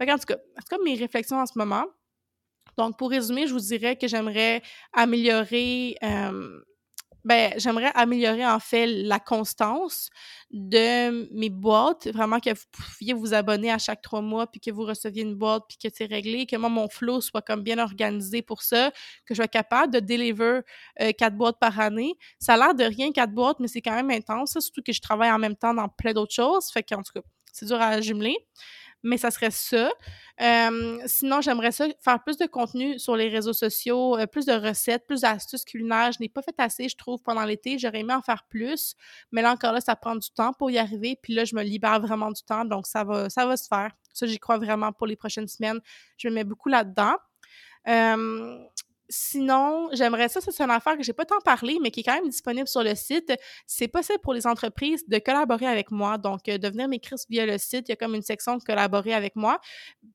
en 0.01 0.19
tout 0.19 0.27
cas, 0.27 0.37
c'est 0.59 0.69
comme 0.69 0.85
mes 0.85 0.95
réflexions 0.95 1.39
en 1.39 1.47
ce 1.47 1.59
moment. 1.59 1.85
Donc, 2.77 2.99
pour 2.99 3.11
résumer, 3.11 3.47
je 3.47 3.53
vous 3.53 3.61
dirais 3.61 3.97
que 3.97 4.07
j'aimerais 4.07 4.63
améliorer 4.93 5.97
euh, 6.03 6.61
ben, 7.27 7.53
j'aimerais 7.57 7.91
améliorer 7.97 8.47
en 8.47 8.61
fait 8.61 8.87
la 8.87 9.19
constance 9.19 10.11
de 10.53 11.29
mes 11.35 11.51
boîtes, 11.51 12.07
vraiment 12.07 12.39
que 12.39 12.51
vous 12.51 12.67
pouviez 12.71 13.15
vous 13.15 13.35
abonner 13.35 13.73
à 13.73 13.79
chaque 13.79 14.01
trois 14.01 14.21
mois, 14.23 14.47
puis 14.47 14.61
que 14.61 14.71
vous 14.71 14.85
receviez 14.85 15.25
une 15.25 15.35
boîte, 15.35 15.65
puis 15.69 15.77
que 15.77 15.93
c'est 15.93 16.05
réglé, 16.05 16.47
que 16.47 16.55
moi, 16.55 16.69
mon 16.69 16.89
flow 16.89 17.21
soit 17.21 17.43
comme 17.43 17.65
bien 17.65 17.79
organisé 17.79 18.43
pour 18.43 18.63
ça, 18.63 18.93
que 19.25 19.35
je 19.35 19.35
sois 19.35 19.49
capable 19.49 19.93
de 19.93 19.99
deliver 19.99 20.61
euh, 21.01 21.11
quatre 21.19 21.37
boîtes 21.37 21.59
par 21.59 21.81
année. 21.81 22.15
Ça 22.39 22.55
a 22.55 22.57
l'air 22.59 22.75
de 22.77 22.85
rien, 22.85 23.11
quatre 23.11 23.33
boîtes, 23.33 23.59
mais 23.59 23.67
c'est 23.67 23.83
quand 23.83 23.97
même 23.97 24.11
intense, 24.11 24.57
surtout 24.61 24.83
que 24.87 24.93
je 24.93 25.01
travaille 25.01 25.33
en 25.33 25.41
même 25.41 25.57
temps 25.57 25.75
dans 25.75 25.89
plein 25.89 26.13
d'autres 26.13 26.35
choses, 26.35 26.71
fait 26.71 26.85
qu'en 26.85 27.03
tout 27.03 27.13
cas, 27.13 27.23
c'est 27.53 27.67
dur 27.67 27.81
à 27.81 28.01
jumeler 28.01 28.37
mais 29.07 29.19
ça 29.19 29.31
serait 29.31 29.51
ça. 29.51 29.91
sinon, 31.07 31.41
j'aimerais 31.41 31.73
ça 31.73 31.87
faire 32.03 32.23
plus 32.23 32.37
de 32.37 32.47
contenu 32.47 32.99
sur 32.99 33.17
les 33.17 33.29
réseaux 33.29 33.53
sociaux, 33.53 34.19
euh, 34.19 34.27
plus 34.27 34.45
de 34.45 34.53
recettes, 34.53 35.07
plus 35.07 35.23
d'astuces 35.23 35.65
culinaires. 35.65 36.13
Je 36.13 36.19
n'ai 36.21 36.29
pas 36.29 36.43
fait 36.43 36.55
assez, 36.59 36.89
je 36.89 36.97
trouve, 36.97 37.23
pendant 37.23 37.45
l'été. 37.45 37.79
J'aurais 37.79 38.01
aimé 38.01 38.13
en 38.13 38.23
faire 38.23 38.45
plus, 38.49 38.95
mais 39.33 39.43
là 39.43 39.53
encore 39.53 39.73
là, 39.73 39.81
ça 39.81 39.97
prend 39.97 40.17
du 40.17 40.31
temps 40.31 40.53
pour 40.53 40.71
y 40.71 40.79
arriver. 40.79 41.19
Puis 41.23 41.35
là, 41.35 41.45
je 41.45 41.55
me 41.55 41.63
libère 41.63 42.01
vraiment 42.01 42.31
du 42.31 42.43
temps, 42.43 42.65
donc 42.65 42.87
ça 42.87 43.05
va, 43.05 43.31
ça 43.31 43.47
va 43.47 43.57
se 43.57 43.69
faire. 43.69 43.93
Ça, 44.13 44.27
j'y 44.27 44.39
crois 44.39 44.59
vraiment 44.59 44.93
pour 44.93 45.07
les 45.07 45.17
prochaines 45.17 45.49
semaines. 45.49 45.81
Je 46.19 46.29
me 46.29 46.35
mets 46.35 46.45
beaucoup 46.45 46.69
là-dedans. 46.69 47.17
Sinon, 49.09 49.89
j'aimerais 49.93 50.29
ça, 50.29 50.41
c'est 50.41 50.61
une 50.61 50.71
affaire 50.71 50.97
que 50.97 51.03
j'ai 51.03 51.13
pas 51.13 51.25
tant 51.25 51.41
parlé, 51.45 51.79
mais 51.81 51.91
qui 51.91 52.01
est 52.01 52.03
quand 52.03 52.15
même 52.15 52.29
disponible 52.29 52.67
sur 52.67 52.83
le 52.83 52.95
site. 52.95 53.33
C'est 53.67 53.89
possible 53.89 54.19
pour 54.21 54.35
les 54.35 54.47
entreprises 54.47 55.07
de 55.09 55.19
collaborer 55.19 55.67
avec 55.67 55.91
moi. 55.93 56.19
Donc, 56.19 56.49
euh, 56.49 56.59
de 56.59 56.69
venir 56.69 56.89
m'écrire 56.89 57.17
via 57.31 57.47
le 57.47 57.59
site, 57.59 57.89
il 57.89 57.91
y 57.91 57.93
a 57.93 57.97
comme 57.97 58.15
une 58.15 58.23
section 58.23 58.57
de 58.57 58.63
collaborer 58.65 59.15
avec 59.15 59.37
moi. 59.37 59.61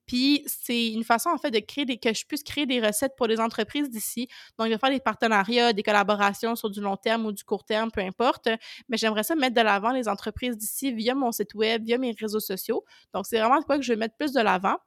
Puis, 0.06 0.44
c'est 0.46 0.90
une 0.90 1.06
façon, 1.06 1.30
en 1.30 1.38
fait, 1.38 1.52
de 1.52 1.60
créer 1.60 1.86
des, 1.86 1.98
que 1.98 2.14
je 2.14 2.26
puisse 2.26 2.44
créer 2.44 2.66
des 2.66 2.82
recettes 2.82 3.16
pour 3.16 3.28
les 3.28 3.40
entreprises 3.40 3.90
d'ici. 3.90 4.28
Donc, 4.60 4.70
de 4.70 4.78
faire 4.78 4.90
des 4.90 5.00
partenariats, 5.00 5.72
des 5.72 5.84
collaborations 5.84 6.56
sur 6.56 6.70
du 6.70 6.82
long 6.82 6.98
terme 6.98 7.26
ou 7.26 7.32
du 7.32 7.44
court 7.44 7.64
terme, 7.64 7.92
peu 7.92 8.02
importe. 8.02 8.50
Mais 8.90 8.98
j'aimerais 8.98 9.24
ça 9.24 9.36
mettre 9.36 9.56
de 9.56 9.62
l'avant 9.62 9.92
les 9.92 10.10
entreprises 10.10 10.58
d'ici 10.58 10.92
via 10.92 11.16
mon 11.16 11.32
site 11.32 11.54
web, 11.54 11.84
via 11.86 11.98
mes 11.98 12.12
réseaux 12.20 12.40
sociaux. 12.42 12.84
Donc, 13.14 13.26
c'est 13.26 13.40
vraiment 13.40 13.62
quoi 13.62 13.78
que 13.78 13.84
je 13.84 13.94
vais 13.94 13.98
mettre 13.98 14.16
plus 14.18 14.34
de 14.34 14.42
l'avant 14.42 14.78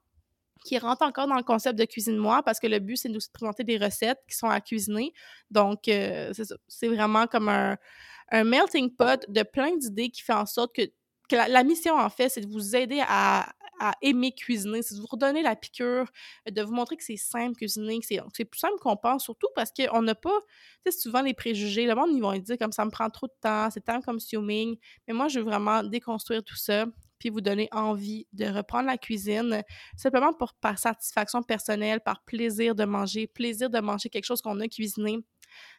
qui 0.64 0.78
rentre 0.78 1.02
encore 1.02 1.26
dans 1.26 1.36
le 1.36 1.42
concept 1.42 1.78
de 1.78 1.84
cuisine-moi 1.84 2.42
parce 2.42 2.58
que 2.58 2.66
le 2.66 2.78
but, 2.78 2.96
c'est 2.96 3.08
de 3.08 3.14
nous 3.14 3.20
présenter 3.32 3.64
des 3.64 3.76
recettes 3.76 4.20
qui 4.28 4.36
sont 4.36 4.48
à 4.48 4.60
cuisiner. 4.60 5.12
Donc, 5.50 5.88
euh, 5.88 6.32
c'est 6.68 6.88
vraiment 6.88 7.26
comme 7.26 7.48
un, 7.48 7.76
melting 8.32 8.90
pot 8.94 9.24
de 9.28 9.42
plein 9.42 9.76
d'idées 9.76 10.10
qui 10.10 10.22
fait 10.22 10.32
en 10.32 10.46
sorte 10.46 10.74
que, 10.74 10.82
la, 11.30 11.64
mission, 11.64 11.94
en 11.94 12.10
fait, 12.10 12.28
c'est 12.28 12.40
de 12.40 12.50
vous 12.50 12.74
aider 12.74 13.02
à, 13.06 13.52
aimer 14.00 14.32
cuisiner, 14.32 14.82
c'est 14.82 14.94
de 14.94 15.00
vous 15.00 15.08
redonner 15.10 15.42
la 15.42 15.56
piqûre, 15.56 16.06
de 16.48 16.62
vous 16.62 16.72
montrer 16.72 16.96
que 16.96 17.02
c'est 17.04 17.16
simple 17.16 17.56
cuisiner, 17.56 17.98
que 17.98 18.06
c'est 18.06 18.44
plus 18.44 18.60
simple 18.60 18.78
qu'on 18.80 18.96
pense, 18.96 19.24
surtout 19.24 19.48
parce 19.54 19.72
qu'on 19.72 20.00
n'a 20.00 20.14
pas, 20.14 20.40
tu 20.86 20.92
sais, 20.92 20.98
souvent 20.98 21.20
les 21.20 21.34
préjugés. 21.34 21.84
Le 21.84 21.94
monde, 21.94 22.10
ils 22.12 22.22
vont 22.22 22.32
dire 22.38 22.56
comme 22.56 22.72
ça 22.72 22.84
me 22.84 22.90
prend 22.90 23.10
trop 23.10 23.26
de 23.26 23.34
temps, 23.42 23.68
c'est 23.70 23.84
time 23.84 24.02
consuming. 24.02 24.76
Mais 25.06 25.12
moi, 25.12 25.28
je 25.28 25.40
veux 25.40 25.44
vraiment 25.44 25.82
déconstruire 25.82 26.42
tout 26.44 26.56
ça, 26.56 26.86
vous 27.30 27.40
donner 27.40 27.68
envie 27.72 28.26
de 28.32 28.46
reprendre 28.46 28.86
la 28.86 28.98
cuisine, 28.98 29.62
simplement 29.96 30.32
pour, 30.32 30.54
par 30.54 30.78
satisfaction 30.78 31.42
personnelle, 31.42 32.00
par 32.00 32.22
plaisir 32.24 32.74
de 32.74 32.84
manger, 32.84 33.26
plaisir 33.26 33.70
de 33.70 33.80
manger 33.80 34.08
quelque 34.08 34.24
chose 34.24 34.42
qu'on 34.42 34.60
a 34.60 34.68
cuisiné. 34.68 35.18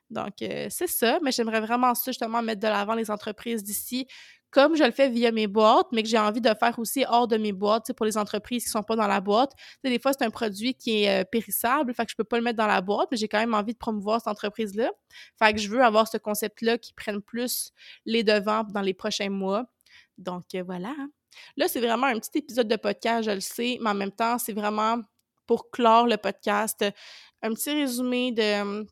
Donc, 0.10 0.42
euh, 0.42 0.68
c'est 0.70 0.88
ça, 0.88 1.20
mais 1.24 1.32
j'aimerais 1.32 1.62
vraiment 1.62 1.94
ça, 1.96 2.12
justement, 2.12 2.42
mettre 2.42 2.62
de 2.62 2.68
l'avant 2.68 2.94
les 2.94 3.10
entreprises 3.10 3.64
d'ici, 3.64 4.08
comme 4.52 4.76
je 4.78 4.84
le 4.84 4.92
fais 4.92 5.10
via 5.10 5.32
mes 5.32 5.48
boîtes, 5.48 5.88
mais 5.92 6.02
que 6.02 6.08
j'ai 6.08 6.18
envie 6.18 6.40
de 6.40 6.50
faire 6.58 6.78
aussi 6.80 7.04
hors 7.10 7.28
de 7.28 7.38
mes 7.38 7.52
boîtes, 7.52 7.92
pour 7.94 8.06
les 8.06 8.18
entreprises 8.18 8.64
qui 8.64 8.70
sont 8.70 8.84
pas 8.84 8.96
dans 8.96 9.08
la 9.08 9.20
boîte. 9.20 9.52
des 9.84 10.00
fois, 10.00 10.14
c'est 10.14 10.24
un 10.24 10.30
produit 10.30 10.76
qui 10.76 11.04
est 11.04 11.22
euh, 11.22 11.24
périssable, 11.26 11.94
fait 11.94 12.06
que 12.06 12.12
je 12.12 12.16
peux 12.16 12.24
pas 12.24 12.38
le 12.38 12.44
mettre 12.44 12.58
dans 12.58 12.68
la 12.68 12.82
boîte, 12.82 13.10
mais 13.12 13.18
j'ai 13.18 13.28
quand 13.28 13.40
même 13.40 13.54
envie 13.54 13.74
de 13.74 13.78
promouvoir 13.78 14.22
cette 14.22 14.30
entreprise-là. 14.30 14.92
Fait 15.38 15.54
que 15.54 15.60
je 15.60 15.70
veux 15.70 15.84
avoir 15.84 16.08
ce 16.08 16.18
concept-là 16.18 16.78
qui 16.78 16.94
prenne 16.94 17.22
plus 17.22 17.72
les 18.06 18.24
devants 18.24 18.64
dans 18.64 18.82
les 18.82 18.94
prochains 18.94 19.30
mois. 19.30 19.66
Donc, 20.18 20.46
euh, 20.56 20.64
voilà. 20.64 20.94
Là, 21.58 21.68
c'est 21.68 21.82
vraiment 21.82 22.08
un 22.08 22.20
petit 22.20 22.40
épisode 22.40 22.68
de 22.68 22.76
podcast, 22.76 23.24
je 23.24 23.32
le 23.32 23.40
sais, 23.40 23.78
mais 23.82 23.90
en 23.90 23.96
même 23.96 24.12
temps, 24.12 24.38
c'est 24.38 24.54
vraiment 24.54 25.00
pour 25.46 25.70
clore 25.70 26.08
le 26.08 26.18
podcast, 26.18 26.84
un 27.42 27.54
petit 27.54 27.72
résumé 27.72 28.32
de 28.32 28.86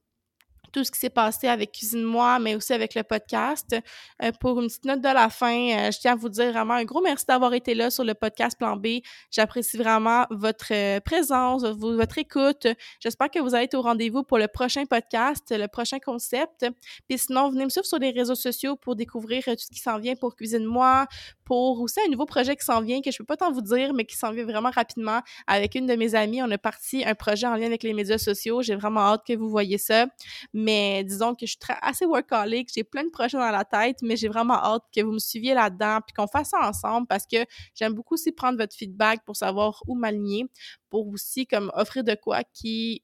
tout 0.73 0.83
ce 0.83 0.91
qui 0.91 0.99
s'est 0.99 1.09
passé 1.09 1.47
avec 1.47 1.71
Cuisine-moi, 1.71 2.39
mais 2.39 2.55
aussi 2.55 2.73
avec 2.73 2.95
le 2.95 3.03
podcast. 3.03 3.75
Euh, 4.21 4.31
pour 4.41 4.59
une 4.59 4.67
petite 4.67 4.85
note 4.85 5.01
de 5.01 5.07
la 5.07 5.29
fin, 5.29 5.55
euh, 5.55 5.91
je 5.91 5.99
tiens 5.99 6.13
à 6.13 6.15
vous 6.15 6.29
dire 6.29 6.51
vraiment 6.51 6.73
un 6.73 6.83
gros 6.83 7.01
merci 7.01 7.25
d'avoir 7.25 7.53
été 7.53 7.75
là 7.75 7.91
sur 7.91 8.03
le 8.03 8.15
podcast 8.15 8.57
Plan 8.57 8.75
B. 8.75 8.99
J'apprécie 9.31 9.77
vraiment 9.77 10.25
votre 10.31 10.73
euh, 10.73 10.99
présence, 10.99 11.63
votre 11.63 12.17
écoute. 12.17 12.67
J'espère 12.99 13.29
que 13.29 13.39
vous 13.39 13.53
allez 13.53 13.65
être 13.65 13.75
au 13.75 13.81
rendez-vous 13.81 14.23
pour 14.23 14.39
le 14.39 14.47
prochain 14.47 14.85
podcast, 14.85 15.43
le 15.55 15.67
prochain 15.67 15.99
concept. 15.99 16.65
Puis 17.07 17.19
sinon, 17.19 17.49
venez 17.49 17.65
me 17.65 17.69
suivre 17.69 17.85
sur 17.85 17.99
les 17.99 18.09
réseaux 18.09 18.35
sociaux 18.35 18.75
pour 18.75 18.95
découvrir 18.95 19.43
tout 19.45 19.53
ce 19.57 19.67
qui 19.67 19.79
s'en 19.79 19.99
vient 19.99 20.15
pour 20.15 20.35
Cuisine-moi, 20.35 21.05
pour 21.45 21.81
aussi 21.81 21.99
un 22.05 22.09
nouveau 22.09 22.25
projet 22.25 22.55
qui 22.55 22.65
s'en 22.65 22.81
vient, 22.81 23.01
que 23.01 23.11
je 23.11 23.17
peux 23.17 23.25
pas 23.25 23.37
tant 23.37 23.51
vous 23.51 23.61
dire, 23.61 23.93
mais 23.93 24.05
qui 24.05 24.15
s'en 24.15 24.31
vient 24.31 24.45
vraiment 24.45 24.71
rapidement. 24.71 25.21
Avec 25.47 25.75
une 25.75 25.85
de 25.85 25.95
mes 25.95 26.15
amies, 26.15 26.41
on 26.41 26.51
a 26.51 26.57
parti 26.57 27.03
un 27.05 27.15
projet 27.15 27.47
en 27.47 27.55
lien 27.55 27.65
avec 27.65 27.83
les 27.83 27.93
médias 27.93 28.17
sociaux. 28.17 28.61
J'ai 28.61 28.75
vraiment 28.75 29.01
hâte 29.01 29.21
que 29.27 29.33
vous 29.33 29.49
voyez 29.49 29.77
ça. 29.77 30.07
Mais 30.53 31.03
disons 31.03 31.35
que 31.35 31.45
je 31.45 31.51
suis 31.51 31.73
assez 31.81 32.05
workaholic, 32.05 32.69
j'ai 32.73 32.83
plein 32.83 33.03
de 33.03 33.09
projets 33.09 33.37
dans 33.37 33.51
la 33.51 33.65
tête, 33.65 33.97
mais 34.01 34.15
j'ai 34.15 34.27
vraiment 34.27 34.55
hâte 34.55 34.83
que 34.95 35.01
vous 35.01 35.11
me 35.11 35.19
suiviez 35.19 35.53
là-dedans, 35.53 35.99
puis 36.05 36.13
qu'on 36.13 36.27
fasse 36.27 36.49
ça 36.49 36.67
ensemble 36.67 37.07
parce 37.07 37.25
que 37.25 37.37
j'aime 37.75 37.93
beaucoup 37.93 38.15
aussi 38.15 38.31
prendre 38.31 38.57
votre 38.57 38.75
feedback 38.75 39.23
pour 39.25 39.35
savoir 39.35 39.81
où 39.87 39.95
m'aligner, 39.95 40.45
pour 40.89 41.07
aussi 41.07 41.47
comme 41.47 41.71
offrir 41.75 42.03
de 42.03 42.15
quoi 42.15 42.43
qui 42.53 43.03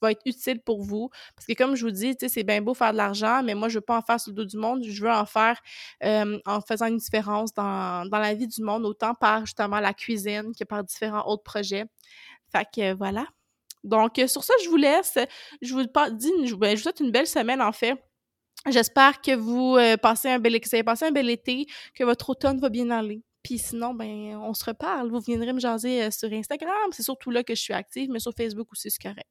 va 0.00 0.12
être 0.12 0.22
utile 0.26 0.60
pour 0.60 0.82
vous. 0.82 1.10
Parce 1.34 1.46
que 1.46 1.54
comme 1.54 1.74
je 1.74 1.84
vous 1.84 1.90
dis, 1.90 2.14
c'est 2.18 2.42
bien 2.42 2.60
beau 2.60 2.74
faire 2.74 2.92
de 2.92 2.96
l'argent, 2.96 3.42
mais 3.42 3.54
moi, 3.54 3.68
je 3.68 3.78
veux 3.78 3.84
pas 3.84 3.98
en 3.98 4.02
faire 4.02 4.20
sur 4.20 4.30
le 4.30 4.36
dos 4.36 4.44
du 4.44 4.56
monde. 4.56 4.82
Je 4.84 5.02
veux 5.02 5.10
en 5.10 5.26
faire 5.26 5.58
euh, 6.04 6.38
en 6.46 6.60
faisant 6.60 6.86
une 6.86 6.98
différence 6.98 7.52
dans, 7.54 8.08
dans, 8.08 8.18
la 8.18 8.34
vie 8.34 8.48
du 8.48 8.62
monde, 8.62 8.84
autant 8.84 9.14
par 9.14 9.46
justement 9.46 9.80
la 9.80 9.94
cuisine 9.94 10.52
que 10.58 10.64
par 10.64 10.84
différents 10.84 11.26
autres 11.26 11.42
projets. 11.42 11.84
Fait 12.52 12.66
que 12.74 12.94
voilà. 12.94 13.26
Donc, 13.84 14.20
sur 14.26 14.44
ça, 14.44 14.54
je 14.62 14.68
vous 14.68 14.76
laisse. 14.76 15.18
Je 15.62 15.72
vous, 15.72 15.82
dis, 15.82 16.54
ben, 16.56 16.76
je 16.76 16.76
vous 16.76 16.82
souhaite 16.82 17.00
une 17.00 17.10
belle 17.10 17.26
semaine, 17.26 17.62
en 17.62 17.72
fait. 17.72 17.96
J'espère 18.66 19.20
que 19.20 19.34
vous 19.34 19.76
euh, 19.76 19.96
passez 19.96 20.28
un 20.28 20.38
bel, 20.38 20.58
avez 20.72 20.82
passé 20.82 21.06
un 21.06 21.12
bel 21.12 21.30
été, 21.30 21.66
que 21.94 22.04
votre 22.04 22.30
automne 22.30 22.58
va 22.58 22.68
bien 22.68 22.90
aller. 22.90 23.22
Puis 23.42 23.58
sinon, 23.58 23.94
ben, 23.94 24.36
on 24.36 24.52
se 24.52 24.64
reparle. 24.64 25.10
Vous 25.10 25.20
viendrez 25.20 25.52
me 25.52 25.60
jaser 25.60 26.02
euh, 26.02 26.10
sur 26.10 26.30
Instagram. 26.32 26.90
C'est 26.90 27.04
surtout 27.04 27.30
là 27.30 27.44
que 27.44 27.54
je 27.54 27.60
suis 27.60 27.72
active, 27.72 28.10
mais 28.10 28.18
sur 28.18 28.32
Facebook 28.36 28.68
aussi, 28.72 28.90
c'est 28.90 29.02
correct. 29.02 29.28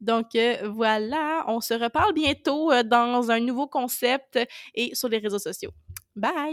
Donc 0.00 0.34
euh, 0.34 0.56
voilà, 0.68 1.44
on 1.48 1.60
se 1.60 1.74
reparle 1.74 2.14
bientôt 2.14 2.70
dans 2.84 3.30
un 3.30 3.40
nouveau 3.40 3.66
concept 3.66 4.38
et 4.74 4.94
sur 4.94 5.08
les 5.08 5.18
réseaux 5.18 5.38
sociaux. 5.38 5.70
Bye! 6.16 6.48